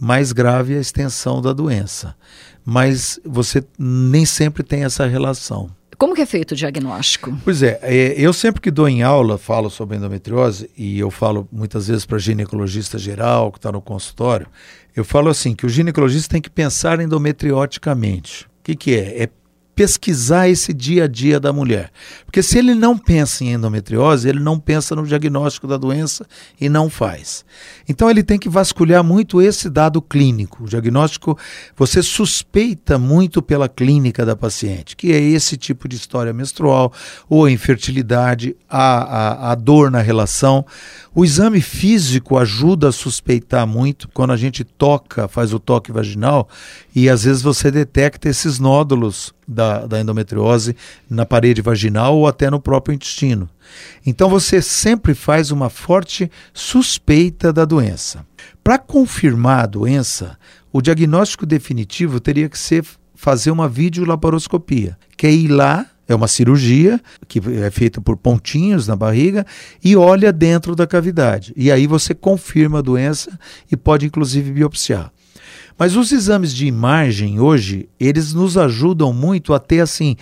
mais 0.00 0.32
grave 0.32 0.76
a 0.76 0.80
extensão 0.80 1.40
da 1.40 1.52
doença. 1.52 2.14
Mas 2.64 3.18
você 3.24 3.64
nem 3.78 4.26
sempre 4.26 4.62
tem 4.62 4.84
essa 4.84 5.06
relação. 5.06 5.70
Como 5.98 6.14
que 6.14 6.20
é 6.20 6.26
feito 6.26 6.52
o 6.52 6.56
diagnóstico? 6.56 7.34
Pois 7.42 7.62
é, 7.62 7.78
é 7.82 8.14
eu 8.18 8.32
sempre 8.32 8.60
que 8.60 8.70
dou 8.70 8.86
em 8.86 9.02
aula, 9.02 9.38
falo 9.38 9.70
sobre 9.70 9.96
endometriose, 9.96 10.68
e 10.76 10.98
eu 10.98 11.10
falo 11.10 11.48
muitas 11.50 11.88
vezes 11.88 12.04
para 12.04 12.18
ginecologista 12.18 12.98
geral, 12.98 13.50
que 13.50 13.58
está 13.58 13.72
no 13.72 13.80
consultório, 13.80 14.46
eu 14.94 15.04
falo 15.04 15.30
assim, 15.30 15.54
que 15.54 15.64
o 15.64 15.68
ginecologista 15.68 16.32
tem 16.32 16.42
que 16.42 16.50
pensar 16.50 17.00
endometrioticamente. 17.00 18.44
O 18.44 18.48
que, 18.64 18.76
que 18.76 18.94
é? 18.94 19.22
É 19.22 19.28
pesquisar 19.76 20.48
esse 20.48 20.72
dia 20.72 21.04
a 21.04 21.06
dia 21.06 21.38
da 21.38 21.52
mulher. 21.52 21.90
Porque 22.24 22.42
se 22.42 22.58
ele 22.58 22.74
não 22.74 22.96
pensa 22.96 23.44
em 23.44 23.52
endometriose, 23.52 24.26
ele 24.26 24.40
não 24.40 24.58
pensa 24.58 24.96
no 24.96 25.06
diagnóstico 25.06 25.66
da 25.66 25.76
doença 25.76 26.26
e 26.58 26.66
não 26.66 26.88
faz. 26.88 27.44
Então 27.88 28.10
ele 28.10 28.22
tem 28.22 28.38
que 28.38 28.48
vasculhar 28.48 29.02
muito 29.04 29.40
esse 29.40 29.70
dado 29.70 30.02
clínico. 30.02 30.64
O 30.64 30.68
diagnóstico, 30.68 31.38
você 31.76 32.02
suspeita 32.02 32.98
muito 32.98 33.40
pela 33.40 33.68
clínica 33.68 34.24
da 34.24 34.34
paciente, 34.34 34.96
que 34.96 35.12
é 35.12 35.20
esse 35.20 35.56
tipo 35.56 35.88
de 35.88 35.96
história 35.96 36.32
menstrual, 36.32 36.92
ou 37.28 37.44
a 37.44 37.50
infertilidade, 37.50 38.56
a, 38.68 39.48
a, 39.48 39.52
a 39.52 39.54
dor 39.54 39.90
na 39.90 40.00
relação. 40.00 40.64
O 41.14 41.24
exame 41.24 41.60
físico 41.60 42.36
ajuda 42.36 42.88
a 42.88 42.92
suspeitar 42.92 43.66
muito 43.66 44.08
quando 44.08 44.32
a 44.32 44.36
gente 44.36 44.64
toca, 44.64 45.28
faz 45.28 45.52
o 45.52 45.58
toque 45.58 45.92
vaginal, 45.92 46.48
e 46.94 47.08
às 47.08 47.24
vezes 47.24 47.42
você 47.42 47.70
detecta 47.70 48.28
esses 48.28 48.58
nódulos 48.58 49.34
da, 49.46 49.86
da 49.86 50.00
endometriose 50.00 50.76
na 51.08 51.24
parede 51.24 51.62
vaginal 51.62 52.16
ou 52.16 52.26
até 52.26 52.50
no 52.50 52.60
próprio 52.60 52.94
intestino. 52.94 53.48
Então 54.04 54.28
você 54.28 54.60
sempre 54.60 55.14
faz 55.14 55.50
uma 55.50 55.68
forte 55.68 56.30
suspeita 56.52 57.52
da 57.52 57.64
doença. 57.64 57.75
Para 58.62 58.78
confirmar 58.78 59.64
a 59.64 59.66
doença, 59.66 60.38
o 60.72 60.80
diagnóstico 60.80 61.46
definitivo 61.46 62.20
teria 62.20 62.48
que 62.48 62.58
ser 62.58 62.84
fazer 63.14 63.50
uma 63.50 63.68
videolaparoscopia, 63.68 64.98
que 65.16 65.26
é 65.26 65.32
ir 65.32 65.48
lá 65.48 65.86
é 66.08 66.14
uma 66.14 66.28
cirurgia 66.28 67.00
que 67.26 67.40
é 67.64 67.70
feita 67.70 68.00
por 68.00 68.16
pontinhos 68.16 68.86
na 68.86 68.94
barriga 68.94 69.44
e 69.82 69.96
olha 69.96 70.32
dentro 70.32 70.76
da 70.76 70.86
cavidade. 70.86 71.52
E 71.56 71.70
aí 71.70 71.86
você 71.86 72.14
confirma 72.14 72.78
a 72.78 72.82
doença 72.82 73.36
e 73.70 73.76
pode 73.76 74.06
inclusive 74.06 74.52
biopsiar. 74.52 75.10
Mas 75.78 75.96
os 75.96 76.12
exames 76.12 76.54
de 76.54 76.66
imagem 76.66 77.38
hoje, 77.38 77.88
eles 78.00 78.32
nos 78.32 78.56
ajudam 78.56 79.12
muito 79.12 79.52
a 79.52 79.58
ter 79.58 79.80
assim, 79.80 80.16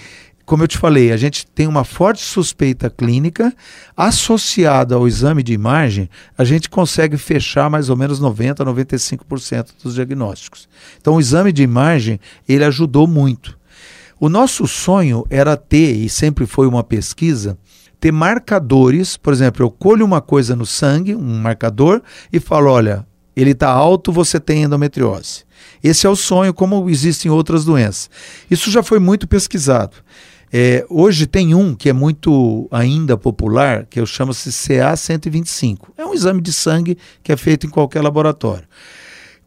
como 0.44 0.62
eu 0.62 0.68
te 0.68 0.76
falei, 0.76 1.10
a 1.10 1.16
gente 1.16 1.46
tem 1.46 1.66
uma 1.66 1.84
forte 1.84 2.22
suspeita 2.22 2.90
clínica 2.90 3.54
associada 3.96 4.94
ao 4.94 5.08
exame 5.08 5.42
de 5.42 5.52
imagem, 5.52 6.08
a 6.36 6.44
gente 6.44 6.68
consegue 6.68 7.16
fechar 7.16 7.70
mais 7.70 7.88
ou 7.88 7.96
menos 7.96 8.20
90 8.20 8.64
95% 8.64 9.68
dos 9.82 9.94
diagnósticos. 9.94 10.68
Então 11.00 11.14
o 11.14 11.20
exame 11.20 11.52
de 11.52 11.62
imagem, 11.62 12.20
ele 12.48 12.64
ajudou 12.64 13.06
muito. 13.06 13.58
O 14.20 14.28
nosso 14.28 14.66
sonho 14.66 15.26
era 15.28 15.56
ter, 15.56 15.96
e 15.96 16.08
sempre 16.08 16.46
foi 16.46 16.66
uma 16.66 16.84
pesquisa, 16.84 17.58
ter 17.98 18.12
marcadores, 18.12 19.16
por 19.16 19.32
exemplo, 19.32 19.64
eu 19.64 19.70
colho 19.70 20.04
uma 20.04 20.20
coisa 20.20 20.54
no 20.54 20.66
sangue, 20.66 21.14
um 21.14 21.40
marcador, 21.40 22.02
e 22.32 22.38
falo: 22.38 22.70
olha, 22.70 23.06
ele 23.34 23.50
está 23.50 23.68
alto, 23.70 24.12
você 24.12 24.38
tem 24.38 24.62
endometriose. 24.62 25.44
Esse 25.82 26.06
é 26.06 26.10
o 26.10 26.16
sonho, 26.16 26.54
como 26.54 26.88
existem 26.88 27.30
outras 27.30 27.64
doenças. 27.64 28.10
Isso 28.50 28.70
já 28.70 28.82
foi 28.82 28.98
muito 28.98 29.26
pesquisado. 29.26 29.96
É, 30.56 30.86
hoje 30.88 31.26
tem 31.26 31.52
um 31.52 31.74
que 31.74 31.88
é 31.88 31.92
muito 31.92 32.68
ainda 32.70 33.16
popular, 33.16 33.86
que 33.86 33.98
eu 33.98 34.06
chamo-se 34.06 34.50
CA125. 34.50 35.88
É 35.98 36.06
um 36.06 36.14
exame 36.14 36.40
de 36.40 36.52
sangue 36.52 36.96
que 37.24 37.32
é 37.32 37.36
feito 37.36 37.66
em 37.66 37.68
qualquer 37.70 38.00
laboratório. 38.00 38.62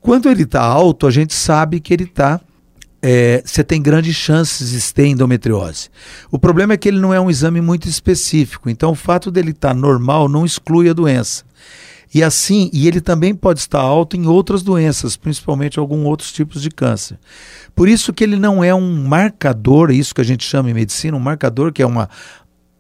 Quando 0.02 0.30
ele 0.30 0.44
está 0.44 0.62
alto, 0.62 1.08
a 1.08 1.12
gente 1.12 1.34
sabe 1.34 1.80
que 1.80 1.94
ele 1.94 2.04
está 2.04 2.42
é, 3.02 3.42
você 3.46 3.64
tem 3.64 3.82
grandes 3.82 4.18
chances 4.18 4.72
de 4.72 4.94
ter 4.94 5.08
endometriose. 5.08 5.88
O 6.30 6.38
problema 6.38 6.74
é 6.74 6.78
que 6.78 6.90
ele 6.90 7.00
não 7.00 7.14
é 7.14 7.22
um 7.22 7.30
exame 7.30 7.62
muito 7.62 7.88
específico, 7.88 8.70
então 8.70 8.92
o 8.92 8.96
fato 8.96 9.32
dele 9.32 9.52
estar 9.52 9.70
tá 9.70 9.74
normal 9.74 10.28
não 10.28 10.46
exclui 10.46 10.90
a 10.90 10.94
doença. 10.94 11.46
E 12.14 12.24
assim, 12.24 12.70
e 12.74 12.88
ele 12.88 13.02
também 13.02 13.36
pode 13.36 13.60
estar 13.60 13.80
alto 13.80 14.16
em 14.16 14.28
outras 14.28 14.64
doenças, 14.64 15.18
principalmente 15.18 15.78
alguns 15.78 16.06
outros 16.06 16.32
tipos 16.32 16.62
de 16.62 16.70
câncer. 16.70 17.20
Por 17.76 17.88
isso 17.88 18.14
que 18.14 18.24
ele 18.24 18.38
não 18.38 18.64
é 18.64 18.74
um 18.74 19.04
marcador, 19.04 19.92
isso 19.92 20.16
que 20.16 20.22
a 20.22 20.26
gente 20.26 20.44
chama 20.44 20.70
em 20.70 20.74
medicina, 20.74 21.18
um 21.18 21.20
marcador 21.20 21.72
que 21.72 21.82
é 21.82 21.86
uma, 21.86 22.10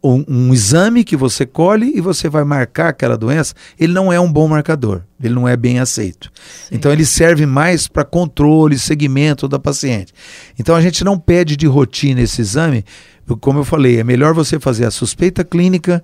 um, 0.03 0.23
um, 0.27 0.53
exame 0.53 1.03
que 1.03 1.15
você 1.15 1.45
colhe 1.45 1.91
e 1.95 2.01
você 2.01 2.29
vai 2.29 2.43
marcar 2.43 2.89
aquela 2.89 3.17
doença, 3.17 3.53
ele 3.79 3.93
não 3.93 4.11
é 4.11 4.19
um 4.19 4.31
bom 4.31 4.47
marcador, 4.47 5.01
ele 5.21 5.33
não 5.33 5.47
é 5.47 5.57
bem 5.57 5.79
aceito. 5.79 6.31
Sim. 6.67 6.75
Então 6.75 6.91
ele 6.91 7.05
serve 7.05 7.45
mais 7.45 7.87
para 7.87 8.05
controle, 8.05 8.79
segmento 8.79 9.47
da 9.47 9.59
paciente. 9.59 10.13
Então 10.57 10.75
a 10.75 10.81
gente 10.81 11.03
não 11.03 11.19
pede 11.19 11.55
de 11.55 11.67
rotina 11.67 12.21
esse 12.21 12.41
exame, 12.41 12.85
como 13.41 13.59
eu 13.59 13.65
falei, 13.65 13.99
é 13.99 14.03
melhor 14.03 14.33
você 14.33 14.59
fazer 14.59 14.85
a 14.85 14.91
suspeita 14.91 15.43
clínica 15.43 16.01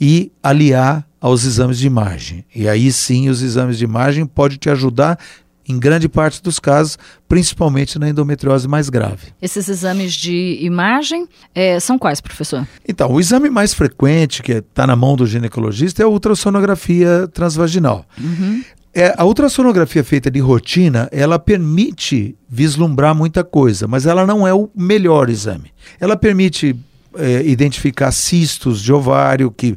e 0.00 0.32
aliar 0.42 1.06
aos 1.24 1.42
exames 1.46 1.78
de 1.78 1.86
imagem. 1.86 2.44
E 2.54 2.68
aí 2.68 2.92
sim 2.92 3.30
os 3.30 3.40
exames 3.40 3.78
de 3.78 3.84
imagem 3.84 4.26
podem 4.26 4.58
te 4.58 4.68
ajudar 4.68 5.18
em 5.66 5.78
grande 5.78 6.06
parte 6.06 6.42
dos 6.42 6.60
casos, 6.60 6.98
principalmente 7.26 7.98
na 7.98 8.10
endometriose 8.10 8.68
mais 8.68 8.90
grave. 8.90 9.28
Esses 9.40 9.66
exames 9.70 10.12
de 10.12 10.58
imagem 10.60 11.26
é, 11.54 11.80
são 11.80 11.98
quais, 11.98 12.20
professor? 12.20 12.68
Então, 12.86 13.10
o 13.10 13.18
exame 13.18 13.48
mais 13.48 13.72
frequente, 13.72 14.42
que 14.42 14.52
está 14.52 14.86
na 14.86 14.94
mão 14.94 15.16
do 15.16 15.26
ginecologista, 15.26 16.02
é 16.02 16.04
a 16.04 16.08
ultrassonografia 16.08 17.26
transvaginal. 17.32 18.04
Uhum. 18.20 18.62
É, 18.92 19.14
a 19.16 19.24
ultrassonografia 19.24 20.04
feita 20.04 20.30
de 20.30 20.40
rotina, 20.40 21.08
ela 21.10 21.38
permite 21.38 22.36
vislumbrar 22.46 23.14
muita 23.14 23.42
coisa, 23.42 23.88
mas 23.88 24.04
ela 24.04 24.26
não 24.26 24.46
é 24.46 24.52
o 24.52 24.68
melhor 24.76 25.30
exame. 25.30 25.72
Ela 25.98 26.18
permite 26.18 26.76
é, 27.16 27.42
identificar 27.46 28.12
cistos 28.12 28.82
de 28.82 28.92
ovário 28.92 29.50
que, 29.50 29.76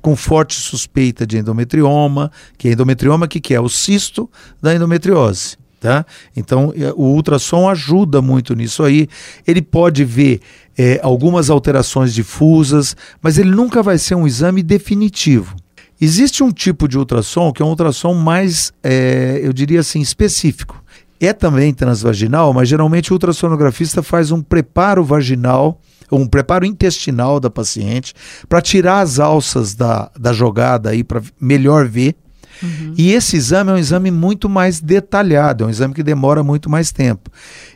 com 0.00 0.16
forte 0.16 0.54
suspeita 0.54 1.26
de 1.26 1.38
endometrioma, 1.38 2.30
que 2.56 2.68
é 2.68 2.72
endometrioma 2.72 3.28
que, 3.28 3.40
que 3.40 3.54
é 3.54 3.60
o 3.60 3.68
cisto 3.68 4.30
da 4.60 4.74
endometriose. 4.74 5.58
Tá? 5.80 6.04
Então, 6.36 6.74
é, 6.76 6.92
o 6.94 7.04
ultrassom 7.14 7.68
ajuda 7.68 8.20
muito 8.20 8.54
nisso 8.54 8.82
aí. 8.82 9.08
Ele 9.46 9.62
pode 9.62 10.04
ver 10.04 10.40
é, 10.76 11.00
algumas 11.02 11.48
alterações 11.48 12.12
difusas, 12.12 12.94
mas 13.22 13.38
ele 13.38 13.50
nunca 13.50 13.82
vai 13.82 13.96
ser 13.96 14.14
um 14.14 14.26
exame 14.26 14.62
definitivo. 14.62 15.56
Existe 15.98 16.42
um 16.42 16.50
tipo 16.50 16.86
de 16.86 16.98
ultrassom 16.98 17.52
que 17.52 17.62
é 17.62 17.64
um 17.64 17.70
ultrassom 17.70 18.14
mais, 18.14 18.72
é, 18.82 19.40
eu 19.42 19.52
diria 19.52 19.80
assim, 19.80 20.00
específico. 20.00 20.82
É 21.18 21.32
também 21.32 21.74
transvaginal, 21.74 22.52
mas 22.54 22.68
geralmente 22.68 23.10
o 23.10 23.14
ultrassonografista 23.14 24.02
faz 24.02 24.30
um 24.30 24.40
preparo 24.40 25.04
vaginal 25.04 25.78
um 26.10 26.26
preparo 26.26 26.64
intestinal 26.64 27.38
da 27.38 27.50
paciente, 27.50 28.14
para 28.48 28.60
tirar 28.60 29.00
as 29.00 29.18
alças 29.18 29.74
da, 29.74 30.10
da 30.18 30.32
jogada 30.32 30.90
aí, 30.90 31.04
para 31.04 31.22
melhor 31.40 31.86
ver. 31.86 32.16
Uhum. 32.62 32.94
E 32.96 33.12
esse 33.12 33.36
exame 33.36 33.70
é 33.70 33.74
um 33.74 33.78
exame 33.78 34.10
muito 34.10 34.48
mais 34.48 34.80
detalhado, 34.80 35.64
é 35.64 35.66
um 35.66 35.70
exame 35.70 35.94
que 35.94 36.02
demora 36.02 36.42
muito 36.42 36.68
mais 36.68 36.92
tempo. 36.92 37.30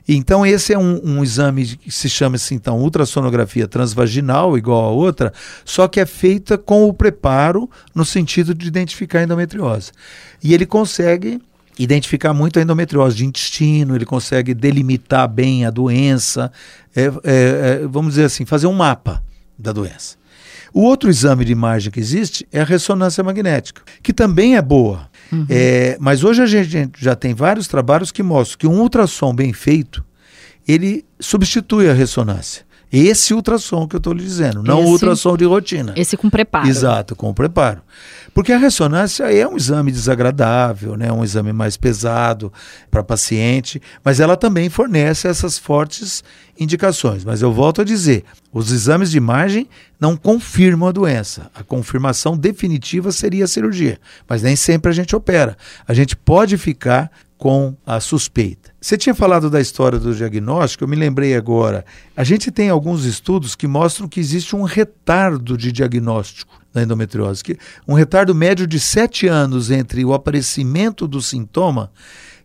Então, 0.06 0.44
esse 0.44 0.72
é 0.72 0.78
um, 0.78 1.00
um 1.02 1.22
exame 1.22 1.64
que 1.64 1.90
se 1.90 2.08
chama 2.08 2.36
assim, 2.36 2.56
então, 2.56 2.78
ultrassonografia 2.78 3.66
transvaginal, 3.66 4.58
igual 4.58 4.84
a 4.84 4.90
outra, 4.90 5.32
só 5.64 5.88
que 5.88 6.00
é 6.00 6.06
feita 6.06 6.58
com 6.58 6.86
o 6.86 6.92
preparo 6.92 7.70
no 7.94 8.04
sentido 8.04 8.54
de 8.54 8.66
identificar 8.66 9.20
a 9.20 9.22
endometriose. 9.22 9.92
E 10.42 10.52
ele 10.52 10.66
consegue 10.66 11.40
identificar 11.78 12.32
muito 12.32 12.58
a 12.58 12.62
endometriose 12.62 13.16
de 13.16 13.24
intestino, 13.24 13.96
ele 13.96 14.04
consegue 14.04 14.54
delimitar 14.54 15.28
bem 15.28 15.64
a 15.64 15.70
doença, 15.70 16.52
é, 16.94 17.04
é, 17.04 17.10
é, 17.82 17.86
vamos 17.88 18.14
dizer 18.14 18.24
assim, 18.24 18.44
fazer 18.44 18.66
um 18.66 18.72
mapa 18.72 19.22
da 19.58 19.72
doença. 19.72 20.16
O 20.72 20.82
outro 20.82 21.08
exame 21.08 21.44
de 21.44 21.52
imagem 21.52 21.92
que 21.92 22.00
existe 22.00 22.46
é 22.52 22.60
a 22.60 22.64
ressonância 22.64 23.22
magnética, 23.22 23.82
que 24.02 24.12
também 24.12 24.56
é 24.56 24.62
boa. 24.62 25.08
Uhum. 25.30 25.46
É, 25.48 25.96
mas 26.00 26.24
hoje 26.24 26.42
a 26.42 26.46
gente 26.46 26.90
já 26.98 27.14
tem 27.14 27.32
vários 27.32 27.68
trabalhos 27.68 28.10
que 28.10 28.22
mostram 28.22 28.58
que 28.58 28.66
um 28.66 28.80
ultrassom 28.80 29.32
bem 29.32 29.52
feito, 29.52 30.04
ele 30.66 31.04
substitui 31.20 31.88
a 31.88 31.92
ressonância. 31.92 32.64
Esse 32.96 33.34
ultrassom 33.34 33.88
que 33.88 33.96
eu 33.96 33.98
estou 33.98 34.12
lhe 34.12 34.22
dizendo, 34.22 34.62
não 34.62 34.78
esse, 34.78 34.88
o 34.88 34.92
ultrassom 34.92 35.36
de 35.36 35.44
rotina. 35.44 35.92
Esse 35.96 36.16
com 36.16 36.30
preparo. 36.30 36.68
Exato, 36.68 37.16
com 37.16 37.34
preparo. 37.34 37.82
Porque 38.32 38.52
a 38.52 38.58
ressonância 38.58 39.24
é 39.32 39.46
um 39.46 39.56
exame 39.56 39.90
desagradável, 39.90 40.96
né? 40.96 41.10
um 41.10 41.24
exame 41.24 41.52
mais 41.52 41.76
pesado 41.76 42.52
para 42.90 43.02
paciente, 43.02 43.80
mas 44.04 44.20
ela 44.20 44.36
também 44.36 44.68
fornece 44.68 45.26
essas 45.26 45.58
fortes 45.58 46.22
indicações. 46.58 47.24
Mas 47.24 47.42
eu 47.42 47.52
volto 47.52 47.80
a 47.80 47.84
dizer: 47.84 48.24
os 48.52 48.70
exames 48.70 49.10
de 49.10 49.16
imagem 49.16 49.68
não 50.00 50.16
confirmam 50.16 50.88
a 50.88 50.92
doença. 50.92 51.50
A 51.54 51.62
confirmação 51.62 52.36
definitiva 52.36 53.10
seria 53.10 53.44
a 53.44 53.48
cirurgia, 53.48 53.98
mas 54.28 54.42
nem 54.42 54.54
sempre 54.54 54.90
a 54.90 54.94
gente 54.94 55.14
opera. 55.14 55.56
A 55.86 55.94
gente 55.94 56.14
pode 56.16 56.56
ficar 56.56 57.10
com 57.36 57.74
a 57.84 58.00
suspeita. 58.00 58.70
Você 58.80 58.96
tinha 58.96 59.14
falado 59.14 59.50
da 59.50 59.60
história 59.60 59.98
do 59.98 60.14
diagnóstico, 60.14 60.84
eu 60.84 60.88
me 60.88 60.96
lembrei 60.96 61.34
agora. 61.34 61.84
A 62.16 62.24
gente 62.24 62.50
tem 62.50 62.70
alguns 62.70 63.04
estudos 63.04 63.54
que 63.54 63.66
mostram 63.66 64.08
que 64.08 64.20
existe 64.20 64.54
um 64.54 64.62
retardo 64.62 65.56
de 65.56 65.72
diagnóstico 65.72 66.60
da 66.72 66.82
endometriose, 66.82 67.42
que 67.42 67.58
um 67.86 67.94
retardo 67.94 68.34
médio 68.34 68.66
de 68.66 68.80
sete 68.80 69.26
anos 69.26 69.70
entre 69.70 70.04
o 70.04 70.12
aparecimento 70.12 71.06
do 71.06 71.20
sintoma 71.22 71.90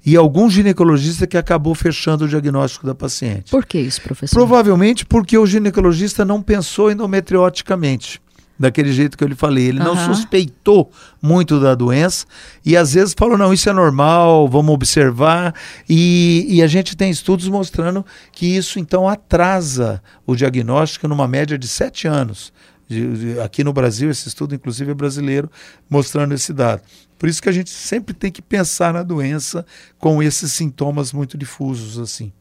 e 0.06 0.16
algum 0.16 0.50
ginecologista 0.50 1.28
que 1.28 1.38
acabou 1.38 1.76
fechando 1.76 2.26
o 2.26 2.28
diagnóstico 2.28 2.86
da 2.86 2.96
paciente. 2.96 3.52
Por 3.52 3.66
que 3.66 3.80
isso, 3.80 4.02
professor? 4.02 4.36
Provavelmente 4.36 5.06
porque 5.06 5.38
o 5.38 5.46
ginecologista 5.46 6.24
não 6.24 6.42
pensou 6.42 6.92
endometrioticamente. 6.92 8.22
Daquele 8.60 8.92
jeito 8.92 9.18
que 9.18 9.24
eu 9.24 9.28
lhe 9.28 9.36
falei. 9.36 9.68
Ele 9.68 9.80
não 9.80 9.96
suspeitou 9.96 10.92
muito 11.22 11.60
da 11.60 11.74
doença 11.74 12.26
e 12.66 12.76
às 12.76 12.94
vezes 12.94 13.16
falou: 13.18 13.38
não, 13.38 13.54
isso 13.54 13.70
é 13.70 13.74
normal, 13.74 14.48
vamos 14.48 14.74
observar. 14.74 15.56
E, 15.88 16.46
e 16.50 16.62
a 16.62 16.68
gente 16.68 16.98
tem 16.98 17.10
estudos 17.10 17.48
mostrando 17.48 18.06
que 18.32 18.46
isso 18.46 18.78
então 18.80 19.08
atrasa 19.08 20.02
o 20.26 20.36
diagnóstico 20.36 21.08
numa 21.08 21.28
média 21.28 21.58
de 21.58 21.68
sete 21.68 22.08
anos. 22.08 22.52
De, 22.90 23.34
de, 23.34 23.40
aqui 23.40 23.64
no 23.64 23.72
Brasil, 23.72 24.10
esse 24.10 24.28
estudo, 24.28 24.56
inclusive, 24.56 24.90
é 24.90 24.94
brasileiro, 24.96 25.50
mostrando 25.88 26.34
esse 26.34 26.52
dado. 26.52 26.82
Por 27.20 27.28
isso 27.28 27.42
que 27.42 27.50
a 27.50 27.52
gente 27.52 27.70
sempre 27.70 28.14
tem 28.14 28.32
que 28.32 28.42
pensar 28.42 28.94
na 28.94 29.04
doença 29.04 29.66
com 30.00 30.24
esses 30.24 30.54
sintomas 30.54 31.12
muito 31.12 31.38
difusos 31.38 32.00
assim. 32.00 32.32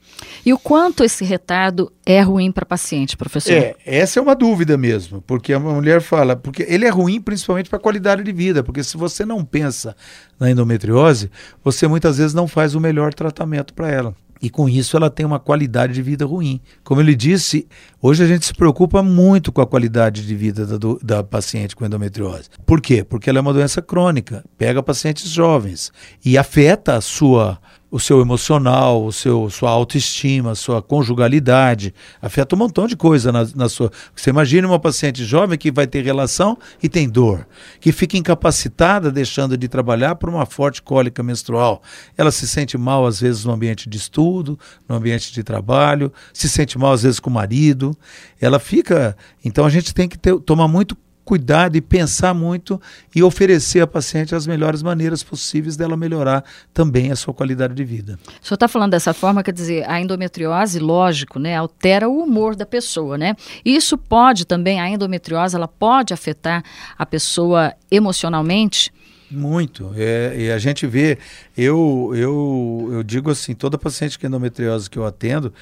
E 0.46 0.54
o 0.54 0.58
quanto 0.58 1.02
esse 1.02 1.24
retardo 1.24 1.92
é 2.06 2.20
ruim 2.22 2.52
para 2.52 2.64
paciente, 2.64 3.16
professor? 3.16 3.52
É, 3.52 3.76
essa 3.84 4.20
é 4.20 4.22
uma 4.22 4.36
dúvida 4.36 4.78
mesmo, 4.78 5.20
porque 5.22 5.52
a 5.52 5.58
mulher 5.58 6.00
fala, 6.00 6.36
porque 6.36 6.64
ele 6.68 6.86
é 6.86 6.90
ruim 6.90 7.20
principalmente 7.20 7.68
para 7.68 7.78
a 7.78 7.82
qualidade 7.82 8.22
de 8.22 8.32
vida, 8.32 8.62
porque 8.62 8.84
se 8.84 8.96
você 8.96 9.24
não 9.26 9.44
pensa 9.44 9.96
na 10.38 10.48
endometriose, 10.48 11.28
você 11.62 11.88
muitas 11.88 12.18
vezes 12.18 12.32
não 12.32 12.46
faz 12.46 12.76
o 12.76 12.80
melhor 12.80 13.12
tratamento 13.12 13.74
para 13.74 13.90
ela 13.90 14.14
e 14.40 14.48
com 14.50 14.68
isso 14.68 14.96
ela 14.96 15.10
tem 15.10 15.24
uma 15.24 15.38
qualidade 15.38 15.92
de 15.92 16.02
vida 16.02 16.24
ruim. 16.24 16.60
Como 16.84 17.00
ele 17.00 17.14
disse, 17.14 17.66
hoje 18.00 18.22
a 18.22 18.26
gente 18.26 18.46
se 18.46 18.54
preocupa 18.54 19.02
muito 19.02 19.50
com 19.50 19.60
a 19.60 19.66
qualidade 19.66 20.26
de 20.26 20.34
vida 20.34 20.66
da, 20.66 20.76
do, 20.76 20.98
da 21.02 21.22
paciente 21.22 21.74
com 21.74 21.84
endometriose. 21.84 22.48
Por 22.64 22.80
quê? 22.80 23.04
Porque 23.04 23.28
ela 23.28 23.38
é 23.38 23.42
uma 23.42 23.52
doença 23.52 23.82
crônica, 23.82 24.44
pega 24.56 24.82
pacientes 24.82 25.30
jovens 25.30 25.92
e 26.24 26.38
afeta 26.38 26.94
a 26.94 27.00
sua 27.00 27.58
o 27.90 27.98
seu 27.98 28.20
emocional, 28.20 29.04
o 29.04 29.12
seu, 29.12 29.48
sua 29.48 29.70
autoestima, 29.70 30.54
sua 30.54 30.82
conjugalidade, 30.82 31.94
afeta 32.20 32.54
um 32.54 32.58
montão 32.58 32.86
de 32.86 32.96
coisa 32.96 33.32
na, 33.32 33.46
na 33.54 33.68
sua. 33.68 33.90
Você 34.14 34.30
imagina 34.30 34.68
uma 34.68 34.78
paciente 34.78 35.24
jovem 35.24 35.58
que 35.58 35.70
vai 35.70 35.86
ter 35.86 36.04
relação 36.04 36.58
e 36.82 36.88
tem 36.88 37.08
dor, 37.08 37.46
que 37.80 37.90
fica 37.90 38.16
incapacitada 38.16 39.10
deixando 39.10 39.56
de 39.56 39.68
trabalhar 39.68 40.16
por 40.16 40.28
uma 40.28 40.44
forte 40.44 40.82
cólica 40.82 41.22
menstrual. 41.22 41.82
Ela 42.16 42.30
se 42.30 42.46
sente 42.46 42.76
mal 42.76 43.06
às 43.06 43.20
vezes 43.20 43.44
no 43.44 43.52
ambiente 43.52 43.88
de 43.88 43.96
estudo, 43.96 44.58
no 44.86 44.96
ambiente 44.96 45.32
de 45.32 45.42
trabalho, 45.42 46.12
se 46.32 46.48
sente 46.48 46.78
mal 46.78 46.92
às 46.92 47.02
vezes 47.02 47.18
com 47.18 47.30
o 47.30 47.32
marido. 47.32 47.96
Ela 48.40 48.58
fica. 48.58 49.16
Então 49.42 49.64
a 49.64 49.70
gente 49.70 49.94
tem 49.94 50.08
que 50.08 50.18
ter, 50.18 50.38
tomar 50.40 50.68
muito 50.68 50.96
cuidado 51.28 51.76
e 51.76 51.82
pensar 51.82 52.32
muito 52.32 52.80
e 53.14 53.22
oferecer 53.22 53.82
à 53.82 53.86
paciente 53.86 54.34
as 54.34 54.46
melhores 54.46 54.82
maneiras 54.82 55.22
possíveis 55.22 55.76
dela 55.76 55.94
melhorar 55.94 56.42
também 56.72 57.12
a 57.12 57.16
sua 57.16 57.34
qualidade 57.34 57.74
de 57.74 57.84
vida. 57.84 58.18
O 58.42 58.46
senhor 58.46 58.54
está 58.54 58.66
falando 58.66 58.92
dessa 58.92 59.12
forma, 59.12 59.42
quer 59.42 59.52
dizer, 59.52 59.86
a 59.86 60.00
endometriose, 60.00 60.78
lógico, 60.78 61.38
né, 61.38 61.54
altera 61.54 62.08
o 62.08 62.22
humor 62.22 62.56
da 62.56 62.64
pessoa, 62.64 63.18
né? 63.18 63.36
Isso 63.62 63.98
pode 63.98 64.46
também, 64.46 64.80
a 64.80 64.88
endometriose, 64.88 65.54
ela 65.54 65.68
pode 65.68 66.14
afetar 66.14 66.64
a 66.96 67.04
pessoa 67.04 67.74
emocionalmente? 67.90 68.90
Muito. 69.30 69.92
É, 69.96 70.34
e 70.34 70.50
a 70.50 70.58
gente 70.58 70.86
vê, 70.86 71.18
eu, 71.54 72.12
eu, 72.14 72.88
eu 72.92 73.02
digo 73.02 73.30
assim, 73.30 73.54
toda 73.54 73.76
paciente 73.76 74.18
com 74.18 74.26
endometriose 74.26 74.88
que 74.88 74.98
eu 74.98 75.04
atendo, 75.04 75.52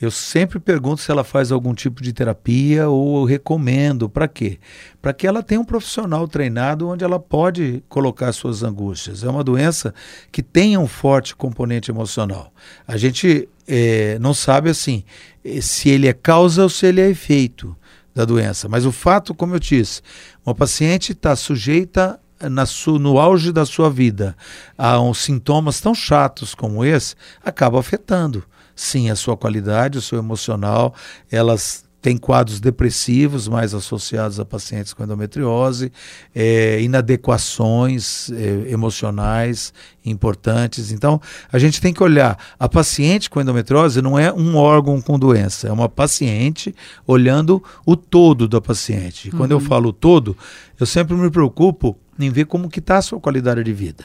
eu 0.00 0.10
sempre 0.10 0.58
pergunto 0.58 1.00
se 1.00 1.10
ela 1.10 1.22
faz 1.22 1.52
algum 1.52 1.72
tipo 1.72 2.02
de 2.02 2.12
terapia 2.12 2.88
ou 2.88 3.20
eu 3.20 3.24
recomendo. 3.24 4.08
Para 4.08 4.26
quê? 4.26 4.58
Para 5.00 5.12
que 5.12 5.26
ela 5.26 5.42
tenha 5.42 5.60
um 5.60 5.64
profissional 5.64 6.26
treinado 6.26 6.88
onde 6.88 7.04
ela 7.04 7.20
pode 7.20 7.82
colocar 7.88 8.32
suas 8.32 8.62
angústias. 8.62 9.22
É 9.22 9.28
uma 9.28 9.44
doença 9.44 9.94
que 10.32 10.42
tem 10.42 10.76
um 10.76 10.88
forte 10.88 11.36
componente 11.36 11.90
emocional. 11.90 12.52
A 12.86 12.96
gente 12.96 13.48
é, 13.68 14.18
não 14.18 14.34
sabe 14.34 14.68
assim 14.68 15.04
eh, 15.44 15.60
se 15.60 15.88
ele 15.88 16.08
é 16.08 16.12
causa 16.12 16.64
ou 16.64 16.68
se 16.68 16.86
ele 16.86 17.00
é 17.00 17.08
efeito 17.08 17.76
da 18.12 18.24
doença. 18.24 18.68
Mas 18.68 18.84
o 18.84 18.92
fato, 18.92 19.32
como 19.32 19.54
eu 19.54 19.60
disse, 19.60 20.02
uma 20.44 20.54
paciente 20.54 21.12
está 21.12 21.36
sujeita 21.36 22.18
na 22.40 22.66
su, 22.66 22.98
no 22.98 23.18
auge 23.18 23.52
da 23.52 23.64
sua 23.64 23.88
vida 23.88 24.36
a 24.76 25.00
uns 25.00 25.18
sintomas 25.18 25.80
tão 25.80 25.94
chatos 25.94 26.52
como 26.52 26.84
esse, 26.84 27.14
acaba 27.44 27.78
afetando 27.78 28.44
sim 28.74 29.10
a 29.10 29.16
sua 29.16 29.36
qualidade, 29.36 29.98
o 29.98 30.02
seu 30.02 30.18
emocional. 30.18 30.94
Elas 31.30 31.84
têm 32.04 32.18
quadros 32.18 32.60
depressivos 32.60 33.48
mais 33.48 33.72
associados 33.72 34.38
a 34.38 34.44
pacientes 34.44 34.92
com 34.92 35.02
endometriose, 35.02 35.90
é, 36.34 36.78
inadequações 36.82 38.30
é, 38.30 38.70
emocionais 38.70 39.72
importantes. 40.04 40.92
Então, 40.92 41.18
a 41.50 41.58
gente 41.58 41.80
tem 41.80 41.94
que 41.94 42.02
olhar. 42.02 42.36
A 42.60 42.68
paciente 42.68 43.30
com 43.30 43.40
endometriose 43.40 44.02
não 44.02 44.18
é 44.18 44.30
um 44.30 44.54
órgão 44.54 45.00
com 45.00 45.18
doença, 45.18 45.66
é 45.66 45.72
uma 45.72 45.88
paciente 45.88 46.74
olhando 47.06 47.64
o 47.86 47.96
todo 47.96 48.46
da 48.46 48.60
paciente. 48.60 49.28
E 49.28 49.30
quando 49.30 49.52
eu 49.52 49.58
uhum. 49.58 49.64
falo 49.64 49.90
todo, 49.90 50.36
eu 50.78 50.84
sempre 50.84 51.16
me 51.16 51.30
preocupo 51.30 51.96
em 52.18 52.28
ver 52.28 52.44
como 52.44 52.68
que 52.68 52.80
está 52.80 52.98
a 52.98 53.02
sua 53.02 53.18
qualidade 53.18 53.64
de 53.64 53.72
vida. 53.72 54.04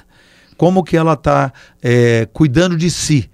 Como 0.55 0.85
que 0.85 0.95
ela 0.95 1.15
está 1.15 1.51
é, 1.83 2.29
cuidando 2.31 2.77
de 2.77 2.89
si 2.89 3.29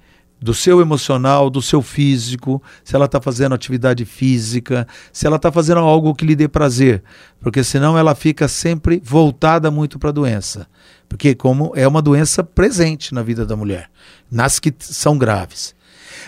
do 0.45 0.53
seu 0.53 0.79
emocional, 0.79 1.49
do 1.49 1.59
seu 1.59 1.81
físico, 1.81 2.61
se 2.83 2.95
ela 2.95 3.05
está 3.05 3.19
fazendo 3.19 3.55
atividade 3.55 4.05
física, 4.05 4.87
se 5.11 5.25
ela 5.25 5.37
está 5.37 5.51
fazendo 5.51 5.79
algo 5.79 6.13
que 6.13 6.23
lhe 6.23 6.35
dê 6.35 6.47
prazer, 6.47 7.01
porque 7.41 7.63
senão 7.63 7.97
ela 7.97 8.13
fica 8.13 8.47
sempre 8.47 9.01
voltada 9.03 9.71
muito 9.71 9.97
para 9.97 10.09
a 10.09 10.13
doença, 10.13 10.67
porque 11.09 11.33
como 11.33 11.71
é 11.75 11.87
uma 11.87 11.99
doença 11.99 12.43
presente 12.43 13.11
na 13.11 13.23
vida 13.23 13.43
da 13.43 13.55
mulher, 13.55 13.89
nas 14.29 14.59
que 14.59 14.71
são 14.77 15.17
graves. 15.17 15.74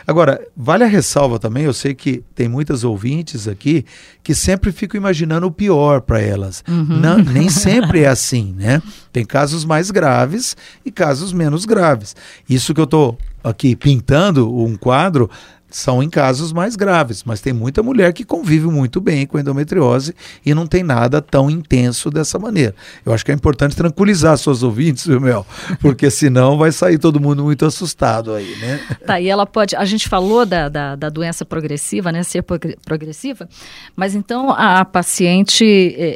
Agora, 0.05 0.45
vale 0.55 0.83
a 0.83 0.87
ressalva 0.87 1.39
também, 1.39 1.63
eu 1.63 1.73
sei 1.73 1.93
que 1.93 2.23
tem 2.35 2.47
muitas 2.47 2.83
ouvintes 2.83 3.47
aqui 3.47 3.85
que 4.23 4.35
sempre 4.35 4.71
ficam 4.71 4.97
imaginando 4.97 5.47
o 5.47 5.51
pior 5.51 6.01
para 6.01 6.19
elas. 6.19 6.63
Uhum. 6.67 6.99
Não, 6.99 7.17
nem 7.23 7.49
sempre 7.49 8.01
é 8.01 8.07
assim, 8.07 8.53
né? 8.57 8.81
Tem 9.11 9.25
casos 9.25 9.65
mais 9.65 9.89
graves 9.89 10.55
e 10.85 10.91
casos 10.91 11.33
menos 11.33 11.65
graves. 11.65 12.15
Isso 12.49 12.73
que 12.73 12.79
eu 12.81 12.85
estou 12.85 13.17
aqui 13.43 13.75
pintando 13.75 14.53
um 14.53 14.75
quadro 14.75 15.29
são 15.69 16.01
em 16.01 16.09
casos 16.09 16.53
mais 16.53 16.75
graves, 16.75 17.23
mas 17.25 17.41
tem 17.41 17.51
muita 17.51 17.83
mulher 17.83 18.13
que 18.13 18.23
convive 18.23 18.67
muito 18.67 19.01
bem 19.01 19.27
com 19.27 19.37
endometriose 19.37 20.15
e 20.45 20.53
não 20.53 20.65
tem 20.65 20.81
nada 20.83 21.21
tão 21.21 21.49
intenso 21.49 22.09
dessa 22.09 22.39
maneira. 22.39 22.73
Eu 23.05 23.13
acho 23.13 23.25
que 23.25 23.31
é 23.31 23.35
importante 23.35 23.75
tranquilizar 23.75 24.37
suas 24.37 24.63
ouvintes, 24.63 25.05
viu, 25.05 25.19
Mel? 25.19 25.45
Porque 25.81 26.09
senão 26.09 26.57
vai 26.57 26.71
sair 26.71 26.97
todo 26.97 27.19
mundo 27.19 27.43
muito 27.43 27.65
assustado 27.65 28.33
aí, 28.33 28.55
né? 28.57 28.79
Tá, 29.05 29.19
e 29.19 29.27
ela 29.27 29.45
pode. 29.45 29.75
A 29.75 29.85
gente 29.85 30.07
falou 30.07 30.45
da, 30.45 30.69
da, 30.69 30.95
da 30.95 31.09
doença 31.09 31.45
progressiva, 31.45 32.11
né? 32.11 32.23
Ser 32.23 32.43
progressiva, 32.85 33.47
mas 33.95 34.15
então 34.15 34.51
a 34.51 34.83
paciente. 34.85 35.65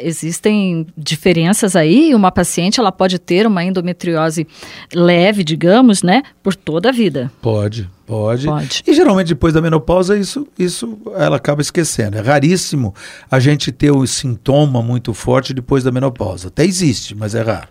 Existem 0.03 0.87
diferenças 0.97 1.75
aí? 1.75 2.13
Uma 2.15 2.31
paciente 2.31 2.79
ela 2.79 2.91
pode 2.91 3.19
ter 3.19 3.45
uma 3.45 3.63
endometriose 3.63 4.47
leve, 4.93 5.43
digamos, 5.43 6.03
né? 6.03 6.23
Por 6.41 6.55
toda 6.55 6.89
a 6.89 6.91
vida. 6.91 7.31
Pode. 7.41 7.89
Pode. 8.12 8.45
Pode. 8.45 8.84
E 8.86 8.93
geralmente 8.93 9.30
depois 9.30 9.54
da 9.54 9.62
menopausa 9.62 10.17
isso, 10.17 10.45
isso 10.60 11.00
ela 11.15 11.38
acaba 11.38 11.62
esquecendo. 11.62 12.17
É 12.17 12.21
raríssimo 12.21 12.93
a 13.30 13.39
gente 13.39 13.71
ter 13.71 13.89
o 13.89 14.06
sintoma 14.06 14.82
muito 14.82 15.13
forte 15.13 15.54
depois 15.54 15.82
da 15.82 15.93
menopausa. 15.93 16.50
Até 16.50 16.65
existe, 16.65 17.15
mas 17.15 17.36
é 17.36 17.41
raro. 17.41 17.69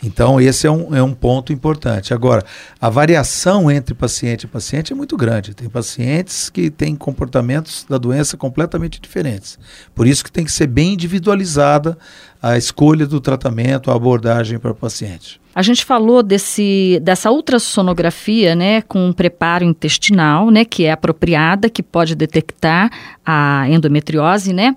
Então 0.00 0.40
esse 0.40 0.64
é 0.64 0.70
um, 0.70 0.94
é 0.94 1.02
um 1.02 1.12
ponto 1.12 1.52
importante. 1.52 2.14
Agora, 2.14 2.44
a 2.80 2.88
variação 2.88 3.68
entre 3.68 3.92
paciente 3.92 4.44
e 4.44 4.46
paciente 4.46 4.92
é 4.92 4.96
muito 4.96 5.16
grande. 5.16 5.54
Tem 5.54 5.68
pacientes 5.68 6.48
que 6.48 6.70
têm 6.70 6.94
comportamentos 6.94 7.84
da 7.88 7.98
doença 7.98 8.36
completamente 8.36 9.00
diferentes. 9.00 9.58
Por 9.92 10.06
isso 10.06 10.22
que 10.22 10.30
tem 10.30 10.44
que 10.44 10.52
ser 10.52 10.68
bem 10.68 10.92
individualizada 10.92 11.98
a 12.40 12.56
escolha 12.56 13.08
do 13.08 13.20
tratamento, 13.20 13.90
a 13.90 13.96
abordagem 13.96 14.56
para 14.56 14.70
o 14.70 14.74
paciente. 14.74 15.40
A 15.54 15.62
gente 15.62 15.84
falou 15.84 16.22
desse, 16.22 17.00
dessa 17.02 17.30
ultrassonografia, 17.30 18.54
né, 18.54 18.82
com 18.82 19.12
preparo 19.12 19.64
intestinal, 19.64 20.50
né, 20.50 20.64
que 20.64 20.84
é 20.84 20.92
apropriada, 20.92 21.68
que 21.68 21.82
pode 21.82 22.14
detectar 22.14 22.90
a 23.24 23.68
endometriose, 23.68 24.52
né? 24.52 24.76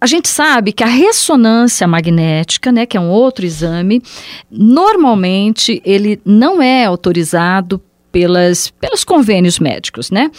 A 0.00 0.06
gente 0.06 0.28
sabe 0.28 0.72
que 0.72 0.82
a 0.82 0.86
ressonância 0.86 1.86
magnética, 1.86 2.72
né, 2.72 2.86
que 2.86 2.96
é 2.96 3.00
um 3.00 3.10
outro 3.10 3.44
exame, 3.44 4.02
normalmente 4.50 5.82
ele 5.84 6.18
não 6.24 6.62
é 6.62 6.86
autorizado 6.86 7.80
pelas, 8.10 8.70
pelos 8.70 9.04
convênios 9.04 9.58
médicos, 9.58 10.10
né? 10.10 10.30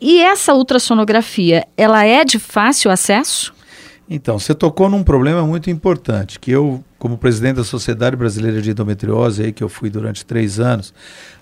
E 0.00 0.20
essa 0.20 0.52
ultrassonografia, 0.54 1.64
ela 1.76 2.04
é 2.04 2.24
de 2.24 2.38
fácil 2.38 2.90
acesso? 2.90 3.54
Então, 4.10 4.38
você 4.38 4.54
tocou 4.54 4.88
num 4.88 5.02
problema 5.02 5.46
muito 5.46 5.68
importante, 5.68 6.38
que 6.38 6.50
eu, 6.50 6.82
como 6.98 7.18
presidente 7.18 7.56
da 7.56 7.64
Sociedade 7.64 8.16
Brasileira 8.16 8.62
de 8.62 8.70
Endometriose, 8.70 9.42
aí, 9.42 9.52
que 9.52 9.62
eu 9.62 9.68
fui 9.68 9.90
durante 9.90 10.24
três 10.24 10.58
anos, 10.58 10.94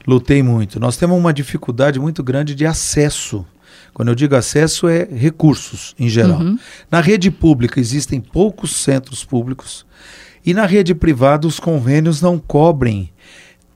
lutei 0.07 0.42
muito. 0.42 0.81
Nós 0.81 0.96
temos 0.96 1.16
uma 1.16 1.33
dificuldade 1.33 2.00
muito 2.00 2.24
grande 2.24 2.55
de 2.57 2.66
acesso. 2.66 3.46
Quando 3.94 4.09
eu 4.09 4.14
digo 4.14 4.35
acesso, 4.35 4.88
é 4.88 5.05
recursos 5.05 5.94
em 5.98 6.09
geral. 6.09 6.40
Uhum. 6.40 6.59
Na 6.90 7.00
rede 7.00 7.31
pública 7.31 7.79
existem 7.79 8.20
poucos 8.20 8.76
centros 8.76 9.24
públicos 9.24 9.87
e 10.44 10.52
na 10.52 10.66
rede 10.66 10.94
privada 10.94 11.46
os 11.46 11.59
convênios 11.59 12.20
não 12.20 12.38
cobrem 12.38 13.11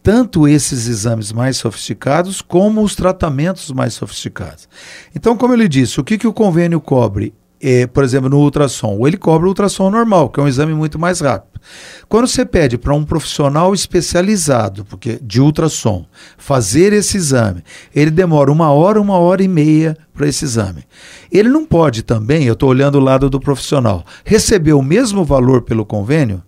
tanto 0.03 0.49
esses 0.49 0.87
exames 0.87 1.33
mais 1.33 1.57
sofisticados 1.57 2.41
como 2.41 2.83
os 2.83 2.95
tratamentos 2.95 3.71
mais 3.71 3.95
sofisticados. 3.95 4.69
Então, 5.15 5.37
como 5.37 5.53
eu 5.53 5.59
lhe 5.59 5.69
disse, 5.69 6.01
o 6.01 6.05
que, 6.05 6.19
que 6.19 6.27
o 6.27 6.33
convênio 6.33 6.81
cobre? 6.81 7.35
É, 7.63 7.87
por 7.87 8.03
exemplo, 8.03 8.29
no 8.31 8.39
ultrassom, 8.39 8.97
ou 8.97 9.07
ele 9.07 9.17
cobra 9.17 9.47
o 9.47 9.51
ultrassom 9.51 9.91
normal, 9.91 10.31
que 10.31 10.41
é 10.41 10.43
um 10.43 10.49
exame 10.49 10.73
muito 10.73 10.99
mais 10.99 11.21
rápido. 11.21 11.61
Quando 12.09 12.27
você 12.27 12.45
pede 12.45 12.79
para 12.79 12.95
um 12.95 13.05
profissional 13.05 13.75
especializado 13.75 14.85
porque 14.87 15.19
de 15.23 15.41
ultrassom 15.41 16.07
fazer 16.39 16.93
esse 16.93 17.19
exame, 17.19 17.63
ele 17.95 18.11
demora 18.11 18.51
uma 18.51 18.71
hora, 18.71 19.01
uma 19.01 19.19
hora 19.19 19.43
e 19.43 19.49
meia 19.49 19.97
para 20.15 20.27
esse 20.27 20.45
exame. 20.45 20.85
Ele 21.31 21.51
não 21.51 21.67
pode 21.67 22.03
também, 22.03 22.45
eu 22.45 22.55
estou 22.55 22.71
olhando 22.71 22.97
o 22.97 23.01
lado 23.01 23.29
do 23.29 23.39
profissional, 23.39 24.05
receber 24.25 24.73
o 24.73 24.83
mesmo 24.83 25.23
valor 25.25 25.63
pelo 25.63 25.85
convênio 25.85 26.43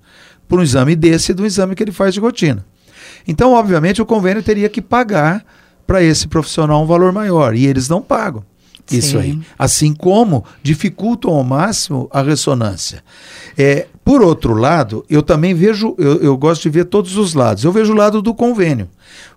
por 0.48 0.58
um 0.58 0.62
exame 0.62 0.96
desse 0.96 1.34
do 1.34 1.46
exame 1.46 1.74
que 1.74 1.82
ele 1.82 1.92
faz 1.92 2.14
de 2.14 2.20
rotina. 2.20 2.64
Então, 3.26 3.52
obviamente, 3.52 4.02
o 4.02 4.06
convênio 4.06 4.42
teria 4.42 4.68
que 4.68 4.82
pagar 4.82 5.44
para 5.86 6.02
esse 6.02 6.26
profissional 6.26 6.82
um 6.82 6.86
valor 6.86 7.12
maior 7.12 7.54
e 7.54 7.66
eles 7.66 7.88
não 7.88 8.00
pagam. 8.00 8.44
Isso 8.96 9.12
Sim. 9.12 9.18
aí. 9.18 9.40
Assim 9.58 9.94
como 9.94 10.44
dificultam 10.62 11.32
ao 11.32 11.44
máximo 11.44 12.08
a 12.12 12.22
ressonância. 12.22 13.02
É, 13.56 13.86
por 14.04 14.22
outro 14.22 14.54
lado, 14.54 15.04
eu 15.08 15.22
também 15.22 15.54
vejo, 15.54 15.94
eu, 15.98 16.20
eu 16.22 16.36
gosto 16.36 16.62
de 16.62 16.70
ver 16.70 16.86
todos 16.86 17.16
os 17.16 17.34
lados. 17.34 17.64
Eu 17.64 17.72
vejo 17.72 17.92
o 17.92 17.96
lado 17.96 18.20
do 18.20 18.34
convênio. 18.34 18.88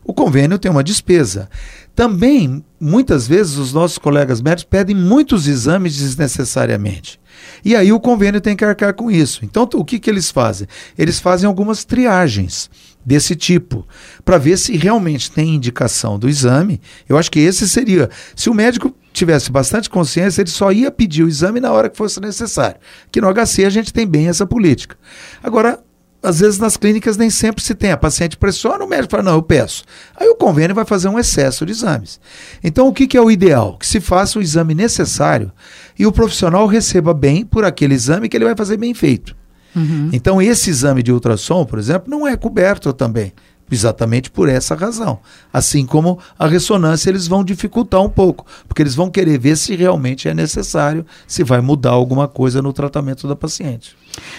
O 0.03 0.13
convênio 0.13 0.57
tem 0.57 0.71
uma 0.71 0.83
despesa. 0.83 1.49
Também, 1.95 2.63
muitas 2.79 3.27
vezes, 3.27 3.57
os 3.57 3.73
nossos 3.73 3.97
colegas 3.97 4.41
médicos 4.41 4.69
pedem 4.69 4.95
muitos 4.95 5.47
exames 5.47 5.95
desnecessariamente. 5.97 7.19
E 7.63 7.75
aí 7.75 7.91
o 7.91 7.99
convênio 7.99 8.41
tem 8.41 8.55
que 8.55 8.65
arcar 8.65 8.93
com 8.93 9.09
isso. 9.09 9.41
Então, 9.43 9.67
o 9.73 9.85
que, 9.85 9.99
que 9.99 10.09
eles 10.09 10.31
fazem? 10.31 10.67
Eles 10.97 11.19
fazem 11.19 11.47
algumas 11.47 11.85
triagens 11.85 12.69
desse 13.05 13.35
tipo, 13.35 13.87
para 14.23 14.39
ver 14.39 14.57
se 14.57 14.75
realmente 14.75 15.31
tem 15.31 15.53
indicação 15.53 16.17
do 16.17 16.27
exame. 16.27 16.81
Eu 17.07 17.17
acho 17.17 17.31
que 17.31 17.39
esse 17.39 17.69
seria. 17.69 18.09
Se 18.35 18.49
o 18.49 18.53
médico 18.53 18.95
tivesse 19.15 19.51
bastante 19.51 19.89
consciência, 19.89 20.41
ele 20.41 20.49
só 20.49 20.71
ia 20.71 20.91
pedir 20.91 21.23
o 21.23 21.27
exame 21.27 21.59
na 21.59 21.71
hora 21.71 21.89
que 21.89 21.97
fosse 21.97 22.19
necessário. 22.19 22.77
Que 23.11 23.21
no 23.21 23.33
HC 23.33 23.65
a 23.65 23.69
gente 23.69 23.93
tem 23.93 24.05
bem 24.05 24.27
essa 24.27 24.45
política. 24.45 24.97
Agora, 25.43 25.79
às 26.25 26.39
vezes 26.39 26.57
nas 26.59 26.75
clínicas 26.75 27.17
nem 27.17 27.29
sempre 27.29 27.63
se 27.63 27.75
tem. 27.75 27.91
A 27.91 27.97
paciente 27.97 28.37
pressiona, 28.37 28.83
o 28.83 28.87
médico 28.87 29.11
fala, 29.11 29.23
não, 29.23 29.33
eu 29.33 29.43
peço. 29.43 29.83
Aí 30.15 30.27
o 30.27 30.35
convênio 30.35 30.75
vai 30.75 30.85
fazer 30.85 31.07
um 31.07 31.19
excesso 31.19 31.65
de 31.65 31.71
exames. 31.71 32.19
Então, 32.63 32.87
o 32.87 32.93
que, 32.93 33.07
que 33.07 33.17
é 33.17 33.21
o 33.21 33.31
ideal? 33.31 33.77
Que 33.77 33.85
se 33.85 34.01
faça 34.01 34.39
o 34.39 34.41
exame 34.41 34.73
necessário 34.73 35.51
e 35.97 36.05
o 36.05 36.11
profissional 36.11 36.65
receba 36.65 37.13
bem 37.13 37.45
por 37.45 37.63
aquele 37.63 37.93
exame 37.93 38.27
que 38.27 38.35
ele 38.35 38.45
vai 38.45 38.55
fazer 38.55 38.77
bem 38.77 38.93
feito. 38.93 39.35
Uhum. 39.75 40.09
Então, 40.13 40.41
esse 40.41 40.69
exame 40.69 41.03
de 41.03 41.11
ultrassom, 41.11 41.65
por 41.65 41.77
exemplo, 41.77 42.09
não 42.09 42.25
é 42.25 42.35
coberto 42.35 42.91
também. 42.93 43.33
Exatamente 43.71 44.29
por 44.29 44.47
essa 44.47 44.75
razão. 44.75 45.19
Assim 45.51 45.85
como 45.85 46.19
a 46.37 46.47
ressonância, 46.47 47.09
eles 47.09 47.27
vão 47.27 47.43
dificultar 47.43 48.01
um 48.01 48.09
pouco, 48.09 48.45
porque 48.67 48.81
eles 48.81 48.93
vão 48.93 49.09
querer 49.09 49.39
ver 49.39 49.57
se 49.57 49.75
realmente 49.75 50.27
é 50.27 50.33
necessário, 50.33 51.05
se 51.27 51.43
vai 51.43 51.61
mudar 51.61 51.91
alguma 51.91 52.27
coisa 52.27 52.61
no 52.61 52.71
tratamento 52.71 53.27
da 53.27 53.35
paciente. 53.35 53.97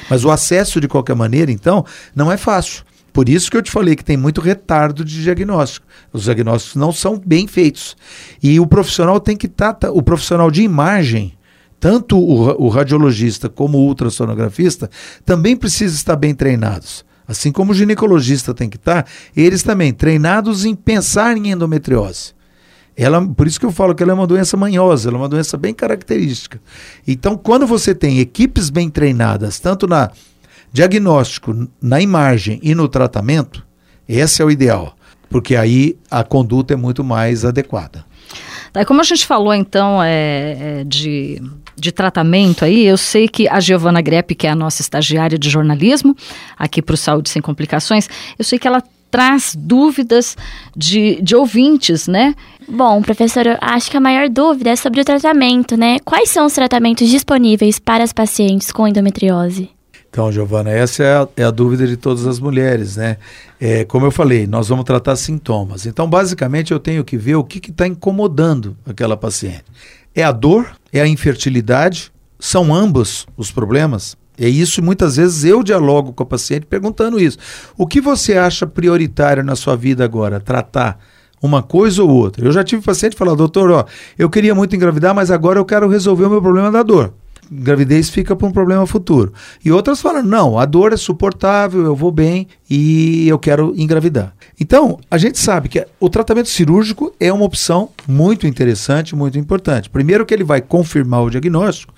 Mas 0.08 0.24
o 0.24 0.30
acesso, 0.30 0.80
de 0.80 0.86
qualquer 0.86 1.16
maneira, 1.16 1.50
então, 1.50 1.84
não 2.14 2.30
é 2.30 2.36
fácil. 2.36 2.84
Por 3.16 3.30
isso 3.30 3.50
que 3.50 3.56
eu 3.56 3.62
te 3.62 3.70
falei 3.70 3.96
que 3.96 4.04
tem 4.04 4.16
muito 4.16 4.42
retardo 4.42 5.02
de 5.02 5.22
diagnóstico. 5.22 5.86
Os 6.12 6.24
diagnósticos 6.24 6.76
não 6.76 6.92
são 6.92 7.18
bem 7.18 7.46
feitos. 7.46 7.96
E 8.42 8.60
o 8.60 8.66
profissional 8.66 9.18
tem 9.18 9.34
que 9.34 9.46
estar. 9.46 9.72
Tá, 9.72 9.90
o 9.90 10.02
profissional 10.02 10.50
de 10.50 10.62
imagem, 10.62 11.32
tanto 11.80 12.18
o, 12.18 12.66
o 12.66 12.68
radiologista 12.68 13.48
como 13.48 13.78
o 13.78 13.86
ultrassonografista, 13.86 14.90
também 15.24 15.56
precisa 15.56 15.94
estar 15.94 16.14
bem 16.14 16.34
treinados. 16.34 17.05
Assim 17.26 17.50
como 17.50 17.72
o 17.72 17.74
ginecologista 17.74 18.54
tem 18.54 18.68
que 18.68 18.76
estar, 18.76 19.06
eles 19.36 19.62
também 19.62 19.92
treinados 19.92 20.64
em 20.64 20.74
pensar 20.74 21.36
em 21.36 21.50
endometriose. 21.50 22.34
Ela, 22.96 23.26
por 23.26 23.46
isso 23.46 23.60
que 23.60 23.66
eu 23.66 23.72
falo 23.72 23.94
que 23.94 24.02
ela 24.02 24.12
é 24.12 24.14
uma 24.14 24.26
doença 24.26 24.56
manhosa, 24.56 25.08
ela 25.08 25.18
é 25.18 25.20
uma 25.20 25.28
doença 25.28 25.56
bem 25.58 25.74
característica. 25.74 26.60
Então, 27.06 27.36
quando 27.36 27.66
você 27.66 27.94
tem 27.94 28.20
equipes 28.20 28.70
bem 28.70 28.88
treinadas, 28.88 29.60
tanto 29.60 29.86
na 29.86 30.10
diagnóstico, 30.72 31.68
na 31.80 32.00
imagem 32.00 32.58
e 32.62 32.74
no 32.74 32.88
tratamento, 32.88 33.66
esse 34.08 34.40
é 34.40 34.44
o 34.44 34.50
ideal, 34.50 34.96
porque 35.28 35.56
aí 35.56 35.98
a 36.10 36.24
conduta 36.24 36.72
é 36.72 36.76
muito 36.76 37.04
mais 37.04 37.44
adequada. 37.44 38.04
Tá, 38.72 38.84
como 38.84 39.00
a 39.00 39.04
gente 39.04 39.26
falou 39.26 39.54
então 39.54 40.02
é, 40.02 40.80
é, 40.80 40.84
de, 40.84 41.42
de 41.76 41.92
tratamento 41.92 42.64
aí, 42.64 42.84
eu 42.84 42.96
sei 42.96 43.28
que 43.28 43.48
a 43.48 43.60
Giovana 43.60 44.00
Grepp, 44.00 44.34
que 44.34 44.46
é 44.46 44.50
a 44.50 44.54
nossa 44.54 44.80
estagiária 44.80 45.38
de 45.38 45.50
jornalismo 45.50 46.16
aqui 46.58 46.80
para 46.80 46.94
o 46.94 46.96
Saúde 46.96 47.28
Sem 47.28 47.42
Complicações, 47.42 48.08
eu 48.38 48.44
sei 48.44 48.58
que 48.58 48.66
ela 48.66 48.82
traz 49.10 49.54
dúvidas 49.56 50.36
de, 50.76 51.20
de 51.22 51.36
ouvintes, 51.36 52.08
né? 52.08 52.34
Bom, 52.68 53.00
professor, 53.00 53.46
eu 53.46 53.56
acho 53.60 53.90
que 53.90 53.96
a 53.96 54.00
maior 54.00 54.28
dúvida 54.28 54.70
é 54.70 54.76
sobre 54.76 55.00
o 55.00 55.04
tratamento, 55.04 55.76
né? 55.76 55.98
Quais 56.04 56.30
são 56.30 56.46
os 56.46 56.52
tratamentos 56.52 57.08
disponíveis 57.08 57.78
para 57.78 58.02
as 58.02 58.12
pacientes 58.12 58.72
com 58.72 58.88
endometriose? 58.88 59.70
Então, 60.10 60.32
Giovana, 60.32 60.70
essa 60.70 61.02
é 61.02 61.14
a, 61.14 61.28
é 61.36 61.44
a, 61.44 61.50
dúvida 61.50 61.86
de 61.86 61.96
todas 61.96 62.26
as 62.26 62.40
mulheres, 62.40 62.96
né? 62.96 63.18
É, 63.60 63.84
como 63.84 64.06
eu 64.06 64.10
falei, 64.10 64.46
nós 64.46 64.68
vamos 64.68 64.84
tratar 64.84 65.14
sintomas. 65.14 65.84
Então, 65.84 66.08
basicamente, 66.08 66.72
eu 66.72 66.80
tenho 66.80 67.04
que 67.04 67.18
ver 67.18 67.36
o 67.36 67.44
que 67.44 67.70
está 67.70 67.86
incomodando 67.86 68.76
aquela 68.86 69.16
paciente. 69.16 69.64
É 70.14 70.22
a 70.22 70.32
dor? 70.32 70.74
É 70.96 71.02
a 71.02 71.06
infertilidade? 71.06 72.10
São 72.38 72.74
ambos 72.74 73.26
os 73.36 73.50
problemas? 73.50 74.16
É 74.38 74.48
isso, 74.48 74.82
muitas 74.82 75.16
vezes 75.16 75.44
eu 75.44 75.62
dialogo 75.62 76.14
com 76.14 76.22
a 76.22 76.26
paciente 76.26 76.64
perguntando 76.64 77.20
isso. 77.20 77.36
O 77.76 77.86
que 77.86 78.00
você 78.00 78.38
acha 78.38 78.66
prioritário 78.66 79.44
na 79.44 79.54
sua 79.54 79.76
vida 79.76 80.02
agora? 80.02 80.40
Tratar 80.40 80.98
uma 81.42 81.62
coisa 81.62 82.02
ou 82.02 82.08
outra? 82.08 82.46
Eu 82.46 82.50
já 82.50 82.64
tive 82.64 82.82
paciente 82.82 83.14
falar, 83.14 83.34
doutor, 83.34 83.70
ó, 83.70 83.84
eu 84.18 84.30
queria 84.30 84.54
muito 84.54 84.74
engravidar, 84.74 85.14
mas 85.14 85.30
agora 85.30 85.58
eu 85.58 85.66
quero 85.66 85.86
resolver 85.86 86.24
o 86.24 86.30
meu 86.30 86.40
problema 86.40 86.72
da 86.72 86.82
dor 86.82 87.12
gravidez 87.50 88.10
fica 88.10 88.34
para 88.34 88.46
um 88.46 88.52
problema 88.52 88.86
futuro. 88.86 89.32
E 89.64 89.70
outras 89.72 90.00
falam: 90.00 90.22
não, 90.22 90.58
a 90.58 90.64
dor 90.64 90.92
é 90.92 90.96
suportável, 90.96 91.84
eu 91.84 91.94
vou 91.94 92.10
bem 92.10 92.46
e 92.68 93.28
eu 93.28 93.38
quero 93.38 93.74
engravidar. 93.76 94.34
Então, 94.58 94.98
a 95.10 95.18
gente 95.18 95.38
sabe 95.38 95.68
que 95.68 95.86
o 96.00 96.08
tratamento 96.08 96.48
cirúrgico 96.48 97.14
é 97.20 97.32
uma 97.32 97.44
opção 97.44 97.90
muito 98.06 98.46
interessante, 98.46 99.14
muito 99.14 99.38
importante. 99.38 99.90
Primeiro, 99.90 100.24
que 100.24 100.32
ele 100.32 100.44
vai 100.44 100.60
confirmar 100.60 101.22
o 101.22 101.30
diagnóstico 101.30 101.94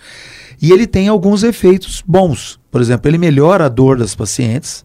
e 0.61 0.73
ele 0.73 0.87
tem 0.87 1.09
alguns 1.09 1.43
efeitos 1.43 2.03
bons. 2.07 2.59
Por 2.71 2.81
exemplo, 2.81 3.09
ele 3.09 3.19
melhora 3.19 3.67
a 3.67 3.69
dor 3.69 3.99
das 3.99 4.15
pacientes. 4.15 4.85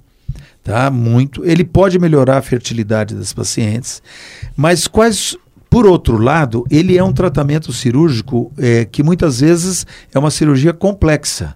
Tá, 0.64 0.90
muito. 0.90 1.44
Ele 1.44 1.66
pode 1.66 2.00
melhorar 2.00 2.38
a 2.38 2.42
fertilidade 2.42 3.14
das 3.14 3.34
pacientes, 3.34 4.02
mas 4.56 4.88
quais 4.88 5.36
por 5.74 5.88
outro 5.88 6.20
lado, 6.20 6.64
ele 6.70 7.00
é 7.00 7.04
um 7.04 7.12
tratamento 7.12 7.74
cirúrgico 7.74 8.52
é, 8.60 8.86
que 8.86 9.02
muitas 9.02 9.40
vezes 9.40 9.88
é 10.14 10.20
uma 10.20 10.30
cirurgia 10.30 10.72
complexa. 10.72 11.56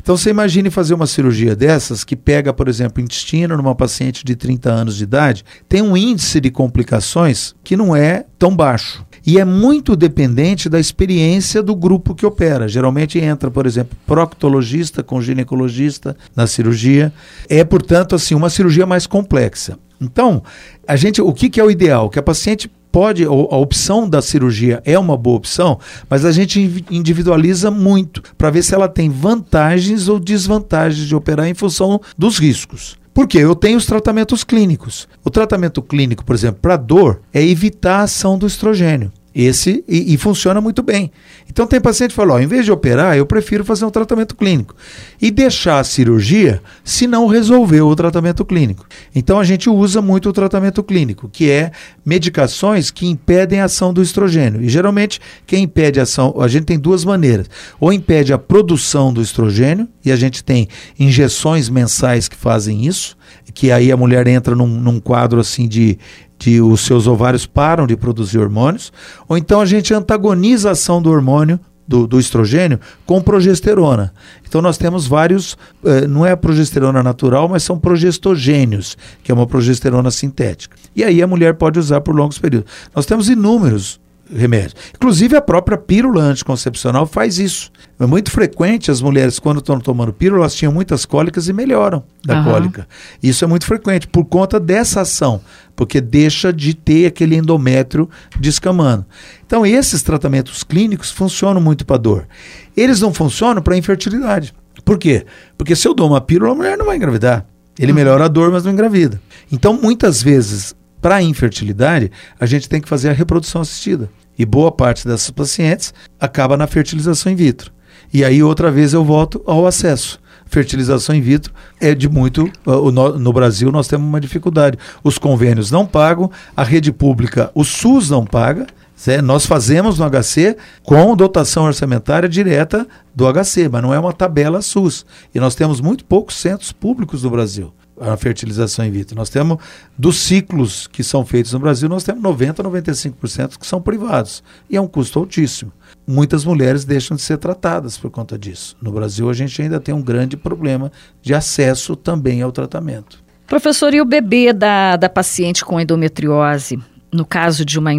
Então 0.00 0.16
você 0.16 0.30
imagine 0.30 0.70
fazer 0.70 0.94
uma 0.94 1.06
cirurgia 1.06 1.54
dessas 1.54 2.02
que 2.02 2.16
pega, 2.16 2.50
por 2.50 2.66
exemplo, 2.66 3.02
intestino 3.02 3.58
numa 3.58 3.74
paciente 3.74 4.24
de 4.24 4.34
30 4.34 4.70
anos 4.70 4.96
de 4.96 5.04
idade, 5.04 5.44
tem 5.68 5.82
um 5.82 5.94
índice 5.94 6.40
de 6.40 6.50
complicações 6.50 7.54
que 7.62 7.76
não 7.76 7.94
é 7.94 8.24
tão 8.38 8.56
baixo. 8.56 9.04
E 9.26 9.38
é 9.38 9.44
muito 9.44 9.94
dependente 9.94 10.70
da 10.70 10.80
experiência 10.80 11.62
do 11.62 11.76
grupo 11.76 12.14
que 12.14 12.24
opera. 12.24 12.68
Geralmente 12.68 13.18
entra, 13.18 13.50
por 13.50 13.66
exemplo, 13.66 13.98
proctologista 14.06 15.02
com 15.02 15.20
ginecologista 15.20 16.16
na 16.34 16.46
cirurgia. 16.46 17.12
É, 17.50 17.62
portanto, 17.64 18.14
assim, 18.14 18.34
uma 18.34 18.48
cirurgia 18.48 18.86
mais 18.86 19.06
complexa. 19.06 19.78
Então, 20.00 20.42
a 20.86 20.96
gente, 20.96 21.20
o 21.20 21.32
que, 21.34 21.50
que 21.50 21.60
é 21.60 21.64
o 21.64 21.70
ideal? 21.70 22.08
Que 22.08 22.18
a 22.18 22.22
paciente 22.22 22.70
pode, 22.90 23.24
a 23.24 23.30
opção 23.30 24.08
da 24.08 24.20
cirurgia 24.22 24.82
é 24.84 24.98
uma 24.98 25.16
boa 25.16 25.36
opção, 25.36 25.78
mas 26.08 26.24
a 26.24 26.32
gente 26.32 26.84
individualiza 26.90 27.70
muito 27.70 28.22
para 28.36 28.50
ver 28.50 28.62
se 28.62 28.74
ela 28.74 28.88
tem 28.88 29.10
vantagens 29.10 30.08
ou 30.08 30.18
desvantagens 30.18 31.06
de 31.06 31.14
operar 31.14 31.46
em 31.46 31.54
função 31.54 32.00
dos 32.16 32.38
riscos. 32.38 32.96
Porque 33.12 33.38
eu 33.38 33.56
tenho 33.56 33.76
os 33.76 33.84
tratamentos 33.84 34.44
clínicos. 34.44 35.08
O 35.24 35.30
tratamento 35.30 35.82
clínico, 35.82 36.24
por 36.24 36.36
exemplo, 36.36 36.60
para 36.62 36.76
dor, 36.76 37.20
é 37.34 37.44
evitar 37.44 37.98
a 37.98 38.02
ação 38.04 38.38
do 38.38 38.46
estrogênio. 38.46 39.12
Esse 39.40 39.84
e, 39.86 40.14
e, 40.14 40.18
funciona 40.18 40.60
muito 40.60 40.82
bem. 40.82 41.12
Então 41.48 41.64
tem 41.64 41.80
paciente 41.80 42.10
que 42.10 42.16
fala, 42.16 42.42
em 42.42 42.46
vez 42.48 42.64
de 42.64 42.72
operar, 42.72 43.16
eu 43.16 43.24
prefiro 43.24 43.64
fazer 43.64 43.84
um 43.84 43.90
tratamento 43.90 44.34
clínico 44.34 44.74
e 45.22 45.30
deixar 45.30 45.78
a 45.78 45.84
cirurgia 45.84 46.60
se 46.82 47.06
não 47.06 47.28
resolver 47.28 47.82
o 47.82 47.94
tratamento 47.94 48.44
clínico. 48.44 48.84
Então 49.14 49.38
a 49.38 49.44
gente 49.44 49.70
usa 49.70 50.02
muito 50.02 50.28
o 50.28 50.32
tratamento 50.32 50.82
clínico, 50.82 51.28
que 51.28 51.48
é 51.48 51.70
medicações 52.04 52.90
que 52.90 53.06
impedem 53.06 53.60
a 53.60 53.66
ação 53.66 53.94
do 53.94 54.02
estrogênio. 54.02 54.60
E 54.60 54.68
geralmente 54.68 55.20
quem 55.46 55.62
impede 55.62 56.00
a 56.00 56.02
ação, 56.02 56.34
a 56.40 56.48
gente 56.48 56.64
tem 56.64 56.76
duas 56.76 57.04
maneiras. 57.04 57.48
Ou 57.78 57.92
impede 57.92 58.32
a 58.32 58.38
produção 58.38 59.12
do 59.12 59.22
estrogênio, 59.22 59.88
e 60.04 60.10
a 60.10 60.16
gente 60.16 60.42
tem 60.42 60.66
injeções 60.98 61.68
mensais 61.68 62.26
que 62.26 62.34
fazem 62.34 62.86
isso, 62.86 63.16
que 63.54 63.72
aí 63.72 63.90
a 63.90 63.96
mulher 63.96 64.26
entra 64.26 64.54
num, 64.54 64.66
num 64.66 65.00
quadro 65.00 65.40
assim 65.40 65.66
de 65.66 65.98
que 66.38 66.60
os 66.60 66.82
seus 66.82 67.06
ovários 67.06 67.46
param 67.46 67.86
de 67.86 67.96
produzir 67.96 68.38
hormônios, 68.38 68.92
ou 69.28 69.36
então 69.36 69.60
a 69.60 69.66
gente 69.66 69.92
antagoniza 69.92 70.68
a 70.68 70.72
ação 70.72 71.02
do 71.02 71.10
hormônio, 71.10 71.58
do, 71.86 72.06
do 72.06 72.20
estrogênio, 72.20 72.78
com 73.06 73.20
progesterona. 73.20 74.12
Então 74.46 74.60
nós 74.60 74.76
temos 74.76 75.06
vários, 75.06 75.56
eh, 75.84 76.06
não 76.06 76.24
é 76.24 76.32
a 76.32 76.36
progesterona 76.36 77.02
natural, 77.02 77.48
mas 77.48 77.62
são 77.62 77.78
progestogênios, 77.78 78.96
que 79.22 79.32
é 79.32 79.34
uma 79.34 79.46
progesterona 79.46 80.10
sintética. 80.10 80.76
E 80.94 81.02
aí 81.02 81.22
a 81.22 81.26
mulher 81.26 81.54
pode 81.54 81.78
usar 81.78 82.02
por 82.02 82.14
longos 82.14 82.38
períodos. 82.38 82.70
Nós 82.94 83.06
temos 83.06 83.30
inúmeros 83.30 83.98
remédios. 84.34 84.74
Inclusive 84.94 85.36
a 85.36 85.40
própria 85.40 85.78
pílula 85.78 86.22
anticoncepcional 86.22 87.06
faz 87.06 87.38
isso. 87.38 87.70
É 87.98 88.06
muito 88.06 88.30
frequente 88.30 88.90
as 88.90 89.00
mulheres, 89.00 89.38
quando 89.38 89.58
estão 89.58 89.80
tomando 89.80 90.12
pílula, 90.12 90.42
elas 90.42 90.54
tinham 90.54 90.72
muitas 90.72 91.04
cólicas 91.04 91.48
e 91.48 91.52
melhoram 91.52 92.02
da 92.24 92.38
Aham. 92.38 92.50
cólica. 92.50 92.88
Isso 93.22 93.44
é 93.44 93.48
muito 93.48 93.66
frequente 93.66 94.06
por 94.06 94.24
conta 94.24 94.60
dessa 94.60 95.00
ação, 95.00 95.40
porque 95.74 96.00
deixa 96.00 96.52
de 96.52 96.74
ter 96.74 97.06
aquele 97.06 97.36
endométrio 97.36 98.08
descamando. 98.38 99.04
Então, 99.46 99.64
esses 99.66 100.02
tratamentos 100.02 100.62
clínicos 100.62 101.10
funcionam 101.10 101.60
muito 101.60 101.84
para 101.84 101.96
dor. 101.96 102.28
Eles 102.76 103.00
não 103.00 103.12
funcionam 103.12 103.62
para 103.62 103.76
infertilidade. 103.76 104.54
Por 104.84 104.98
quê? 104.98 105.26
Porque 105.56 105.74
se 105.74 105.88
eu 105.88 105.94
dou 105.94 106.08
uma 106.08 106.20
pílula, 106.20 106.52
a 106.52 106.54
mulher 106.54 106.78
não 106.78 106.86
vai 106.86 106.96
engravidar. 106.96 107.44
Ele 107.78 107.92
melhora 107.92 108.24
a 108.24 108.28
dor, 108.28 108.50
mas 108.50 108.64
não 108.64 108.72
engravida. 108.72 109.20
Então, 109.52 109.72
muitas 109.72 110.20
vezes, 110.22 110.74
para 111.00 111.22
infertilidade, 111.22 112.10
a 112.38 112.46
gente 112.46 112.68
tem 112.68 112.80
que 112.80 112.88
fazer 112.88 113.10
a 113.10 113.12
reprodução 113.12 113.60
assistida. 113.60 114.10
E 114.38 114.44
boa 114.44 114.70
parte 114.70 115.06
dessas 115.06 115.30
pacientes 115.30 115.92
acaba 116.20 116.56
na 116.56 116.66
fertilização 116.66 117.32
in 117.32 117.36
vitro. 117.36 117.72
E 118.12 118.24
aí, 118.24 118.42
outra 118.42 118.70
vez, 118.70 118.92
eu 118.92 119.04
volto 119.04 119.42
ao 119.46 119.66
acesso. 119.66 120.20
Fertilização 120.46 121.14
in 121.14 121.20
vitro 121.20 121.52
é 121.80 121.94
de 121.94 122.08
muito. 122.08 122.50
o 122.64 122.90
no, 122.90 123.32
Brasil, 123.32 123.70
nós 123.70 123.86
temos 123.86 124.06
uma 124.06 124.20
dificuldade. 124.20 124.78
Os 125.04 125.18
convênios 125.18 125.70
não 125.70 125.84
pagam, 125.84 126.30
a 126.56 126.62
rede 126.62 126.90
pública, 126.90 127.50
o 127.54 127.64
SUS 127.64 128.08
não 128.08 128.24
paga. 128.24 128.66
Cé, 128.96 129.22
Nós 129.22 129.46
fazemos 129.46 129.98
no 129.98 130.10
HC 130.10 130.56
com 130.82 131.14
dotação 131.14 131.64
orçamentária 131.64 132.28
direta 132.28 132.84
do 133.14 133.32
HC, 133.32 133.68
mas 133.70 133.82
não 133.82 133.94
é 133.94 133.98
uma 133.98 134.12
tabela 134.12 134.60
SUS. 134.60 135.06
E 135.32 135.38
nós 135.38 135.54
temos 135.54 135.80
muito 135.80 136.04
poucos 136.04 136.36
centros 136.36 136.72
públicos 136.72 137.22
no 137.22 137.30
Brasil 137.30 137.72
a 138.00 138.16
fertilização 138.16 138.84
in 138.84 138.90
vitro. 138.90 139.16
Nós 139.16 139.28
temos, 139.28 139.58
dos 139.96 140.18
ciclos 140.18 140.86
que 140.86 141.02
são 141.02 141.24
feitos 141.24 141.52
no 141.52 141.58
Brasil, 141.58 141.88
nós 141.88 142.04
temos 142.04 142.22
90% 142.22 142.60
a 142.60 142.64
95% 142.64 143.58
que 143.58 143.66
são 143.66 143.80
privados. 143.80 144.42
E 144.68 144.76
é 144.76 144.80
um 144.80 144.86
custo 144.86 145.18
altíssimo. 145.18 145.72
Muitas 146.06 146.44
mulheres 146.44 146.84
deixam 146.84 147.16
de 147.16 147.22
ser 147.22 147.38
tratadas 147.38 147.96
por 147.96 148.10
conta 148.10 148.38
disso. 148.38 148.76
No 148.80 148.92
Brasil, 148.92 149.28
a 149.28 149.32
gente 149.32 149.60
ainda 149.60 149.80
tem 149.80 149.94
um 149.94 150.02
grande 150.02 150.36
problema 150.36 150.90
de 151.22 151.34
acesso 151.34 151.94
também 151.94 152.42
ao 152.42 152.52
tratamento. 152.52 153.22
Professor, 153.46 153.94
e 153.94 154.00
o 154.00 154.04
bebê 154.04 154.52
da, 154.52 154.96
da 154.96 155.08
paciente 155.08 155.64
com 155.64 155.80
endometriose? 155.80 156.78
No 157.10 157.24
caso 157.24 157.64
de 157.64 157.78
uma, 157.78 157.90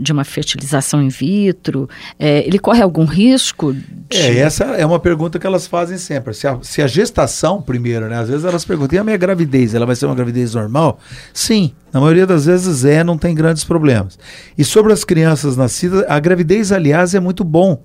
de 0.00 0.12
uma 0.12 0.24
fertilização 0.24 1.00
in 1.00 1.08
vitro, 1.08 1.88
é, 2.18 2.44
ele 2.46 2.58
corre 2.58 2.82
algum 2.82 3.04
risco? 3.04 3.72
De... 3.72 3.84
É, 4.10 4.38
essa 4.38 4.64
é 4.64 4.84
uma 4.84 4.98
pergunta 4.98 5.38
que 5.38 5.46
elas 5.46 5.68
fazem 5.68 5.96
sempre. 5.96 6.34
Se 6.34 6.48
a, 6.48 6.58
se 6.60 6.82
a 6.82 6.86
gestação, 6.88 7.62
primeiro, 7.62 8.08
né? 8.08 8.18
Às 8.18 8.28
vezes 8.28 8.44
elas 8.44 8.64
perguntam, 8.64 8.96
e 8.96 8.98
a 8.98 9.04
minha 9.04 9.16
gravidez? 9.16 9.72
Ela 9.74 9.86
vai 9.86 9.94
ser 9.94 10.06
uma 10.06 10.16
gravidez 10.16 10.54
normal? 10.54 10.98
Sim, 11.32 11.72
na 11.92 12.00
maioria 12.00 12.26
das 12.26 12.46
vezes 12.46 12.84
é, 12.84 13.04
não 13.04 13.16
tem 13.16 13.34
grandes 13.34 13.62
problemas. 13.62 14.18
E 14.58 14.64
sobre 14.64 14.92
as 14.92 15.04
crianças 15.04 15.56
nascidas, 15.56 16.04
a 16.08 16.18
gravidez, 16.18 16.72
aliás, 16.72 17.14
é 17.14 17.20
muito 17.20 17.44
bom 17.44 17.82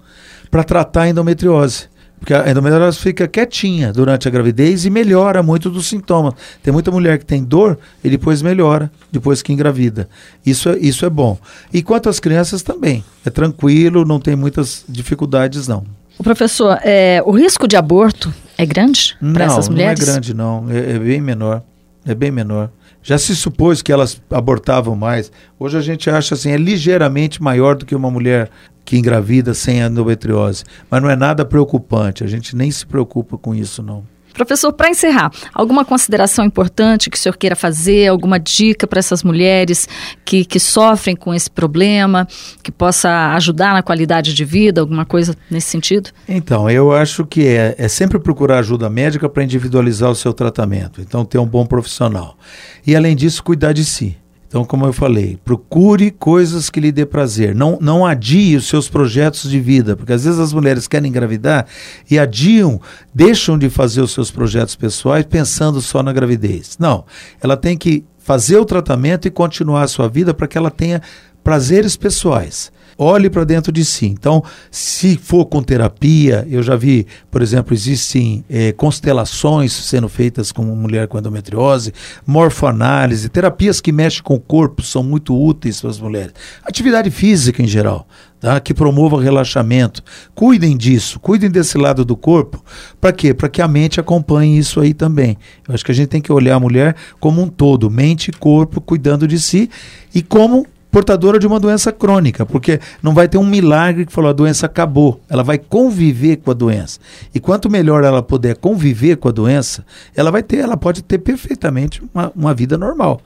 para 0.49 0.63
tratar 0.63 1.03
a 1.03 1.09
endometriose. 1.09 1.89
Porque 2.25 2.33
a 2.33 2.49
endometriose 2.49 2.97
fica 2.97 3.27
quietinha 3.27 3.93
durante 3.93 4.27
a 4.27 4.31
gravidez 4.31 4.83
e 4.83 4.89
melhora 4.89 5.43
muito 5.43 5.69
dos 5.69 5.85
sintomas. 5.85 6.33
Tem 6.63 6.73
muita 6.73 6.89
mulher 6.89 7.19
que 7.19 7.25
tem 7.25 7.43
dor 7.43 7.77
e 8.03 8.09
depois 8.09 8.41
melhora, 8.41 8.91
depois 9.11 9.43
que 9.43 9.53
engravida. 9.53 10.09
Isso 10.43 10.69
é, 10.69 10.77
isso 10.79 11.05
é 11.05 11.09
bom. 11.09 11.37
E 11.71 11.83
quanto 11.83 12.09
às 12.09 12.19
crianças 12.19 12.63
também. 12.63 13.05
É 13.23 13.29
tranquilo, 13.29 14.03
não 14.03 14.19
tem 14.19 14.35
muitas 14.35 14.83
dificuldades, 14.89 15.67
não. 15.67 15.85
O 16.17 16.23
professor, 16.23 16.79
é, 16.81 17.21
o 17.23 17.29
risco 17.29 17.67
de 17.67 17.75
aborto 17.75 18.33
é 18.57 18.65
grande 18.65 19.15
para 19.31 19.45
essas 19.45 19.69
mulheres? 19.69 19.99
Não 19.99 20.07
é 20.07 20.11
grande, 20.11 20.33
não. 20.33 20.65
É, 20.67 20.93
é 20.93 20.97
bem 20.97 21.21
menor. 21.21 21.61
É 22.07 22.15
bem 22.15 22.31
menor. 22.31 22.71
Já 23.03 23.19
se 23.19 23.35
supôs 23.35 23.83
que 23.83 23.91
elas 23.91 24.19
abortavam 24.31 24.95
mais. 24.95 25.31
Hoje 25.59 25.77
a 25.77 25.81
gente 25.81 26.09
acha 26.09 26.33
assim, 26.33 26.49
é 26.49 26.57
ligeiramente 26.57 27.39
maior 27.39 27.75
do 27.75 27.85
que 27.85 27.93
uma 27.93 28.09
mulher 28.09 28.49
que 28.85 28.97
engravida 28.97 29.53
sem 29.53 29.81
endometriose. 29.81 30.63
Mas 30.89 31.01
não 31.01 31.09
é 31.09 31.15
nada 31.15 31.43
preocupante. 31.43 32.23
A 32.23 32.27
gente 32.27 32.55
nem 32.55 32.69
se 32.69 32.85
preocupa 32.85 33.37
com 33.37 33.53
isso, 33.53 33.81
não. 33.81 34.03
Professor, 34.35 34.73
para 34.73 34.89
encerrar, 34.89 35.31
alguma 35.53 35.85
consideração 35.85 36.43
importante 36.43 37.09
que 37.09 37.17
o 37.17 37.19
senhor 37.19 37.37
queira 37.37 37.55
fazer, 37.55 38.07
alguma 38.07 38.37
dica 38.37 38.85
para 38.85 38.99
essas 38.99 39.23
mulheres 39.23 39.87
que, 40.25 40.43
que 40.43 40.59
sofrem 40.59 41.15
com 41.15 41.33
esse 41.33 41.49
problema, 41.49 42.27
que 42.61 42.69
possa 42.69 43.33
ajudar 43.35 43.73
na 43.73 43.81
qualidade 43.81 44.33
de 44.33 44.43
vida, 44.43 44.81
alguma 44.81 45.05
coisa 45.05 45.33
nesse 45.49 45.67
sentido? 45.67 46.09
Então, 46.27 46.69
eu 46.69 46.91
acho 46.91 47.25
que 47.25 47.47
é, 47.47 47.75
é 47.77 47.87
sempre 47.87 48.19
procurar 48.19 48.59
ajuda 48.59 48.89
médica 48.89 49.29
para 49.29 49.41
individualizar 49.41 50.11
o 50.11 50.15
seu 50.15 50.33
tratamento. 50.33 50.99
Então, 50.99 51.23
ter 51.23 51.37
um 51.37 51.47
bom 51.47 51.65
profissional. 51.65 52.37
E, 52.85 52.93
além 52.93 53.15
disso, 53.15 53.41
cuidar 53.41 53.71
de 53.71 53.85
si. 53.85 54.17
Então, 54.55 54.63
como 54.63 54.85
eu 54.85 54.93
falei, 54.93 55.37
procure 55.43 56.09
coisas 56.09 56.69
que 56.69 56.79
lhe 56.79 56.89
dê 56.89 57.05
prazer. 57.05 57.53
Não, 57.53 57.77
não 57.81 58.05
adie 58.05 58.55
os 58.55 58.69
seus 58.69 58.87
projetos 58.87 59.51
de 59.51 59.59
vida, 59.59 59.97
porque 59.97 60.13
às 60.13 60.23
vezes 60.23 60.39
as 60.39 60.53
mulheres 60.53 60.87
querem 60.87 61.09
engravidar 61.09 61.65
e 62.09 62.17
adiam, 62.17 62.79
deixam 63.13 63.57
de 63.57 63.69
fazer 63.69 63.99
os 63.99 64.13
seus 64.13 64.31
projetos 64.31 64.73
pessoais 64.73 65.25
pensando 65.25 65.81
só 65.81 66.01
na 66.01 66.13
gravidez. 66.13 66.77
Não, 66.79 67.03
ela 67.41 67.57
tem 67.57 67.77
que 67.77 68.05
fazer 68.17 68.55
o 68.55 68.63
tratamento 68.63 69.27
e 69.27 69.29
continuar 69.29 69.83
a 69.83 69.89
sua 69.89 70.07
vida 70.07 70.33
para 70.33 70.47
que 70.47 70.57
ela 70.57 70.71
tenha 70.71 71.01
prazeres 71.43 71.97
pessoais. 71.97 72.71
Olhe 72.97 73.29
para 73.29 73.43
dentro 73.43 73.73
de 73.73 73.83
si. 73.83 74.05
Então, 74.05 74.41
se 74.71 75.17
for 75.17 75.45
com 75.45 75.61
terapia, 75.61 76.47
eu 76.49 76.63
já 76.63 76.77
vi, 76.77 77.05
por 77.29 77.41
exemplo, 77.41 77.73
existem 77.73 78.45
eh, 78.49 78.71
constelações 78.71 79.73
sendo 79.73 80.07
feitas 80.07 80.49
com 80.49 80.63
mulher 80.63 81.05
com 81.07 81.17
endometriose, 81.17 81.93
morfoanálise, 82.25 83.27
terapias 83.27 83.81
que 83.81 83.91
mexem 83.91 84.23
com 84.23 84.35
o 84.35 84.39
corpo 84.39 84.81
são 84.81 85.03
muito 85.03 85.37
úteis 85.37 85.81
para 85.81 85.89
as 85.89 85.99
mulheres. 85.99 86.33
Atividade 86.63 87.11
física 87.11 87.61
em 87.61 87.67
geral, 87.67 88.07
tá? 88.39 88.61
que 88.61 88.73
promova 88.73 89.21
relaxamento. 89.21 90.01
Cuidem 90.33 90.77
disso, 90.77 91.19
cuidem 91.19 91.51
desse 91.51 91.77
lado 91.77 92.05
do 92.05 92.15
corpo. 92.15 92.63
Para 93.01 93.11
quê? 93.11 93.33
Para 93.33 93.49
que 93.49 93.61
a 93.61 93.67
mente 93.67 93.99
acompanhe 93.99 94.57
isso 94.57 94.79
aí 94.79 94.93
também. 94.93 95.37
Eu 95.67 95.75
acho 95.75 95.83
que 95.83 95.91
a 95.91 95.95
gente 95.95 96.07
tem 96.07 96.21
que 96.21 96.31
olhar 96.31 96.55
a 96.55 96.59
mulher 96.61 96.95
como 97.19 97.41
um 97.41 97.47
todo, 97.47 97.91
mente 97.91 98.29
e 98.29 98.31
corpo, 98.31 98.79
cuidando 98.79 99.27
de 99.27 99.37
si 99.37 99.69
e 100.13 100.21
como 100.21 100.65
portadora 100.95 101.37
de 101.37 101.45
uma 101.45 101.59
doença 101.59 101.91
crônica, 101.91 102.45
porque 102.45 102.79
não 103.03 103.13
vai 103.13 103.27
ter 103.27 103.37
um 103.37 103.45
milagre 103.45 104.05
que 104.05 104.13
falou 104.13 104.29
a 104.29 104.33
doença 104.33 104.65
acabou. 104.65 105.19
Ela 105.27 105.43
vai 105.43 105.57
conviver 105.57 106.37
com 106.37 106.51
a 106.51 106.53
doença. 106.53 107.01
E 107.33 107.39
quanto 107.41 107.69
melhor 107.69 108.05
ela 108.05 108.23
puder 108.23 108.55
conviver 108.55 109.17
com 109.17 109.27
a 109.27 109.31
doença, 109.33 109.85
ela 110.15 110.31
vai 110.31 110.41
ter, 110.41 110.59
ela 110.59 110.77
pode 110.77 111.03
ter 111.03 111.17
perfeitamente 111.17 112.01
uma, 112.13 112.31
uma 112.33 112.53
vida 112.53 112.77
normal. 112.77 113.19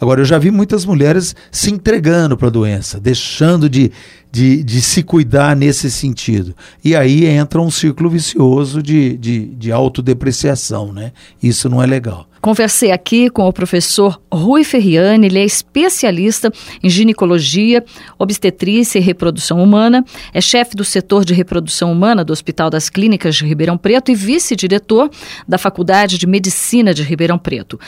Agora, 0.00 0.22
eu 0.22 0.24
já 0.24 0.38
vi 0.38 0.50
muitas 0.50 0.86
mulheres 0.86 1.36
se 1.52 1.70
entregando 1.70 2.38
para 2.38 2.48
a 2.48 2.50
doença, 2.50 2.98
deixando 2.98 3.68
de, 3.68 3.92
de, 4.32 4.64
de 4.64 4.80
se 4.80 5.02
cuidar 5.02 5.54
nesse 5.54 5.90
sentido. 5.90 6.56
E 6.82 6.96
aí 6.96 7.26
entra 7.26 7.60
um 7.60 7.70
círculo 7.70 8.08
vicioso 8.08 8.82
de, 8.82 9.18
de, 9.18 9.44
de 9.44 9.70
autodepreciação, 9.70 10.90
né? 10.90 11.12
Isso 11.42 11.68
não 11.68 11.82
é 11.82 11.86
legal. 11.86 12.29
Conversei 12.40 12.90
aqui 12.90 13.28
com 13.28 13.46
o 13.46 13.52
professor 13.52 14.18
Rui 14.32 14.64
Ferriani, 14.64 15.26
ele 15.26 15.38
é 15.38 15.44
especialista 15.44 16.50
em 16.82 16.88
ginecologia, 16.88 17.84
obstetrícia 18.18 18.98
e 18.98 19.02
reprodução 19.02 19.62
humana, 19.62 20.02
é 20.32 20.40
chefe 20.40 20.74
do 20.74 20.84
setor 20.84 21.22
de 21.22 21.34
reprodução 21.34 21.92
humana 21.92 22.24
do 22.24 22.32
Hospital 22.32 22.70
das 22.70 22.88
Clínicas 22.88 23.36
de 23.36 23.44
Ribeirão 23.44 23.76
Preto 23.76 24.10
e 24.10 24.14
vice-diretor 24.14 25.10
da 25.46 25.58
Faculdade 25.58 26.16
de 26.16 26.26
Medicina 26.26 26.94
de 26.94 27.02
Ribeirão 27.02 27.38
Preto. 27.38 27.78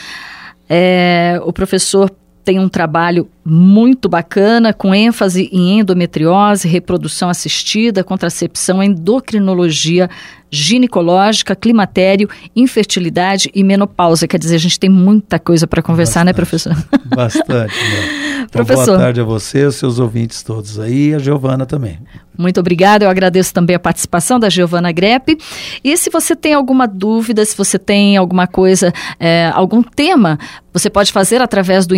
É, 0.69 1.41
o 1.45 1.53
professor 1.53 2.11
tem 2.45 2.59
um 2.59 2.69
trabalho 2.69 3.29
muito 3.45 4.09
bacana, 4.09 4.73
com 4.73 4.95
ênfase 4.95 5.49
em 5.53 5.81
endometriose, 5.81 6.69
reprodução 6.69 7.29
assistida, 7.29 8.05
contracepção, 8.05 8.83
endocrinologia 8.83 10.09
ginecológica, 10.51 11.57
climatério, 11.57 12.29
infertilidade 12.55 13.51
e 13.55 13.65
menopausa. 13.65 14.29
Quer 14.29 14.39
dizer, 14.39 14.57
a 14.57 14.59
gente 14.59 14.79
tem 14.79 14.91
muita 14.91 15.39
coisa 15.39 15.67
para 15.67 15.83
conversar, 15.83 16.27
né, 16.27 16.35
professor? 16.35 16.77
Bastante. 17.07 17.75
Né? 17.75 18.33
Então, 18.43 18.67
Professor. 18.67 18.87
boa 18.87 18.99
tarde 18.99 19.21
a 19.21 19.25
você, 19.25 19.65
os 19.65 19.77
seus 19.77 19.99
ouvintes 19.99 20.43
todos 20.43 20.79
aí 20.79 21.11
e 21.11 21.15
a 21.15 21.19
Giovana 21.19 21.65
também. 21.65 21.99
Muito 22.37 22.59
obrigada. 22.59 23.05
Eu 23.05 23.09
agradeço 23.09 23.55
também 23.55 23.77
a 23.77 23.79
participação 23.79 24.39
da 24.39 24.51
Giovana 24.51 24.91
Grepp. 24.91 25.39
E 25.83 25.97
se 25.97 26.11
você 26.11 26.35
tem 26.35 26.53
alguma 26.53 26.87
dúvida, 26.87 27.45
se 27.45 27.57
você 27.57 27.79
tem 27.79 28.17
alguma 28.17 28.47
coisa, 28.47 28.93
é, 29.19 29.51
algum 29.55 29.83
tema, 29.83 30.39
você 30.73 30.91
pode 30.91 31.13
fazer 31.13 31.41
através 31.41 31.87
do 31.87 31.95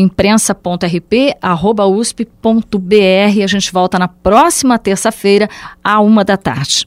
imprensa.rp@usp.br. 1.42 3.42
A 3.42 3.46
gente 3.46 3.72
volta 3.72 3.98
na 3.98 4.08
próxima 4.08 4.78
terça-feira, 4.78 5.48
à 5.82 6.00
uma 6.00 6.24
da 6.24 6.36
tarde. 6.36 6.86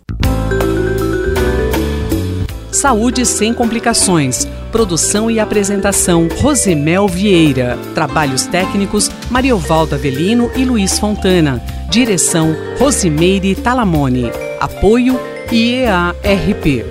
Saúde 2.72 3.26
sem 3.26 3.54
complicações. 3.54 4.46
Produção 4.72 5.32
e 5.32 5.40
apresentação: 5.40 6.28
Rosemel 6.42 7.08
Vieira. 7.08 7.78
Trabalhos 7.96 8.46
técnicos: 8.46 9.10
Mariovaldo 9.32 9.96
Avelino 9.96 10.52
e 10.56 10.64
Luiz 10.64 11.00
Fontana. 11.00 11.62
Direção: 11.90 12.56
Rosimeire 12.80 13.56
Talamone. 13.56 14.30
Apoio: 14.60 15.20
IEARP. 15.52 16.86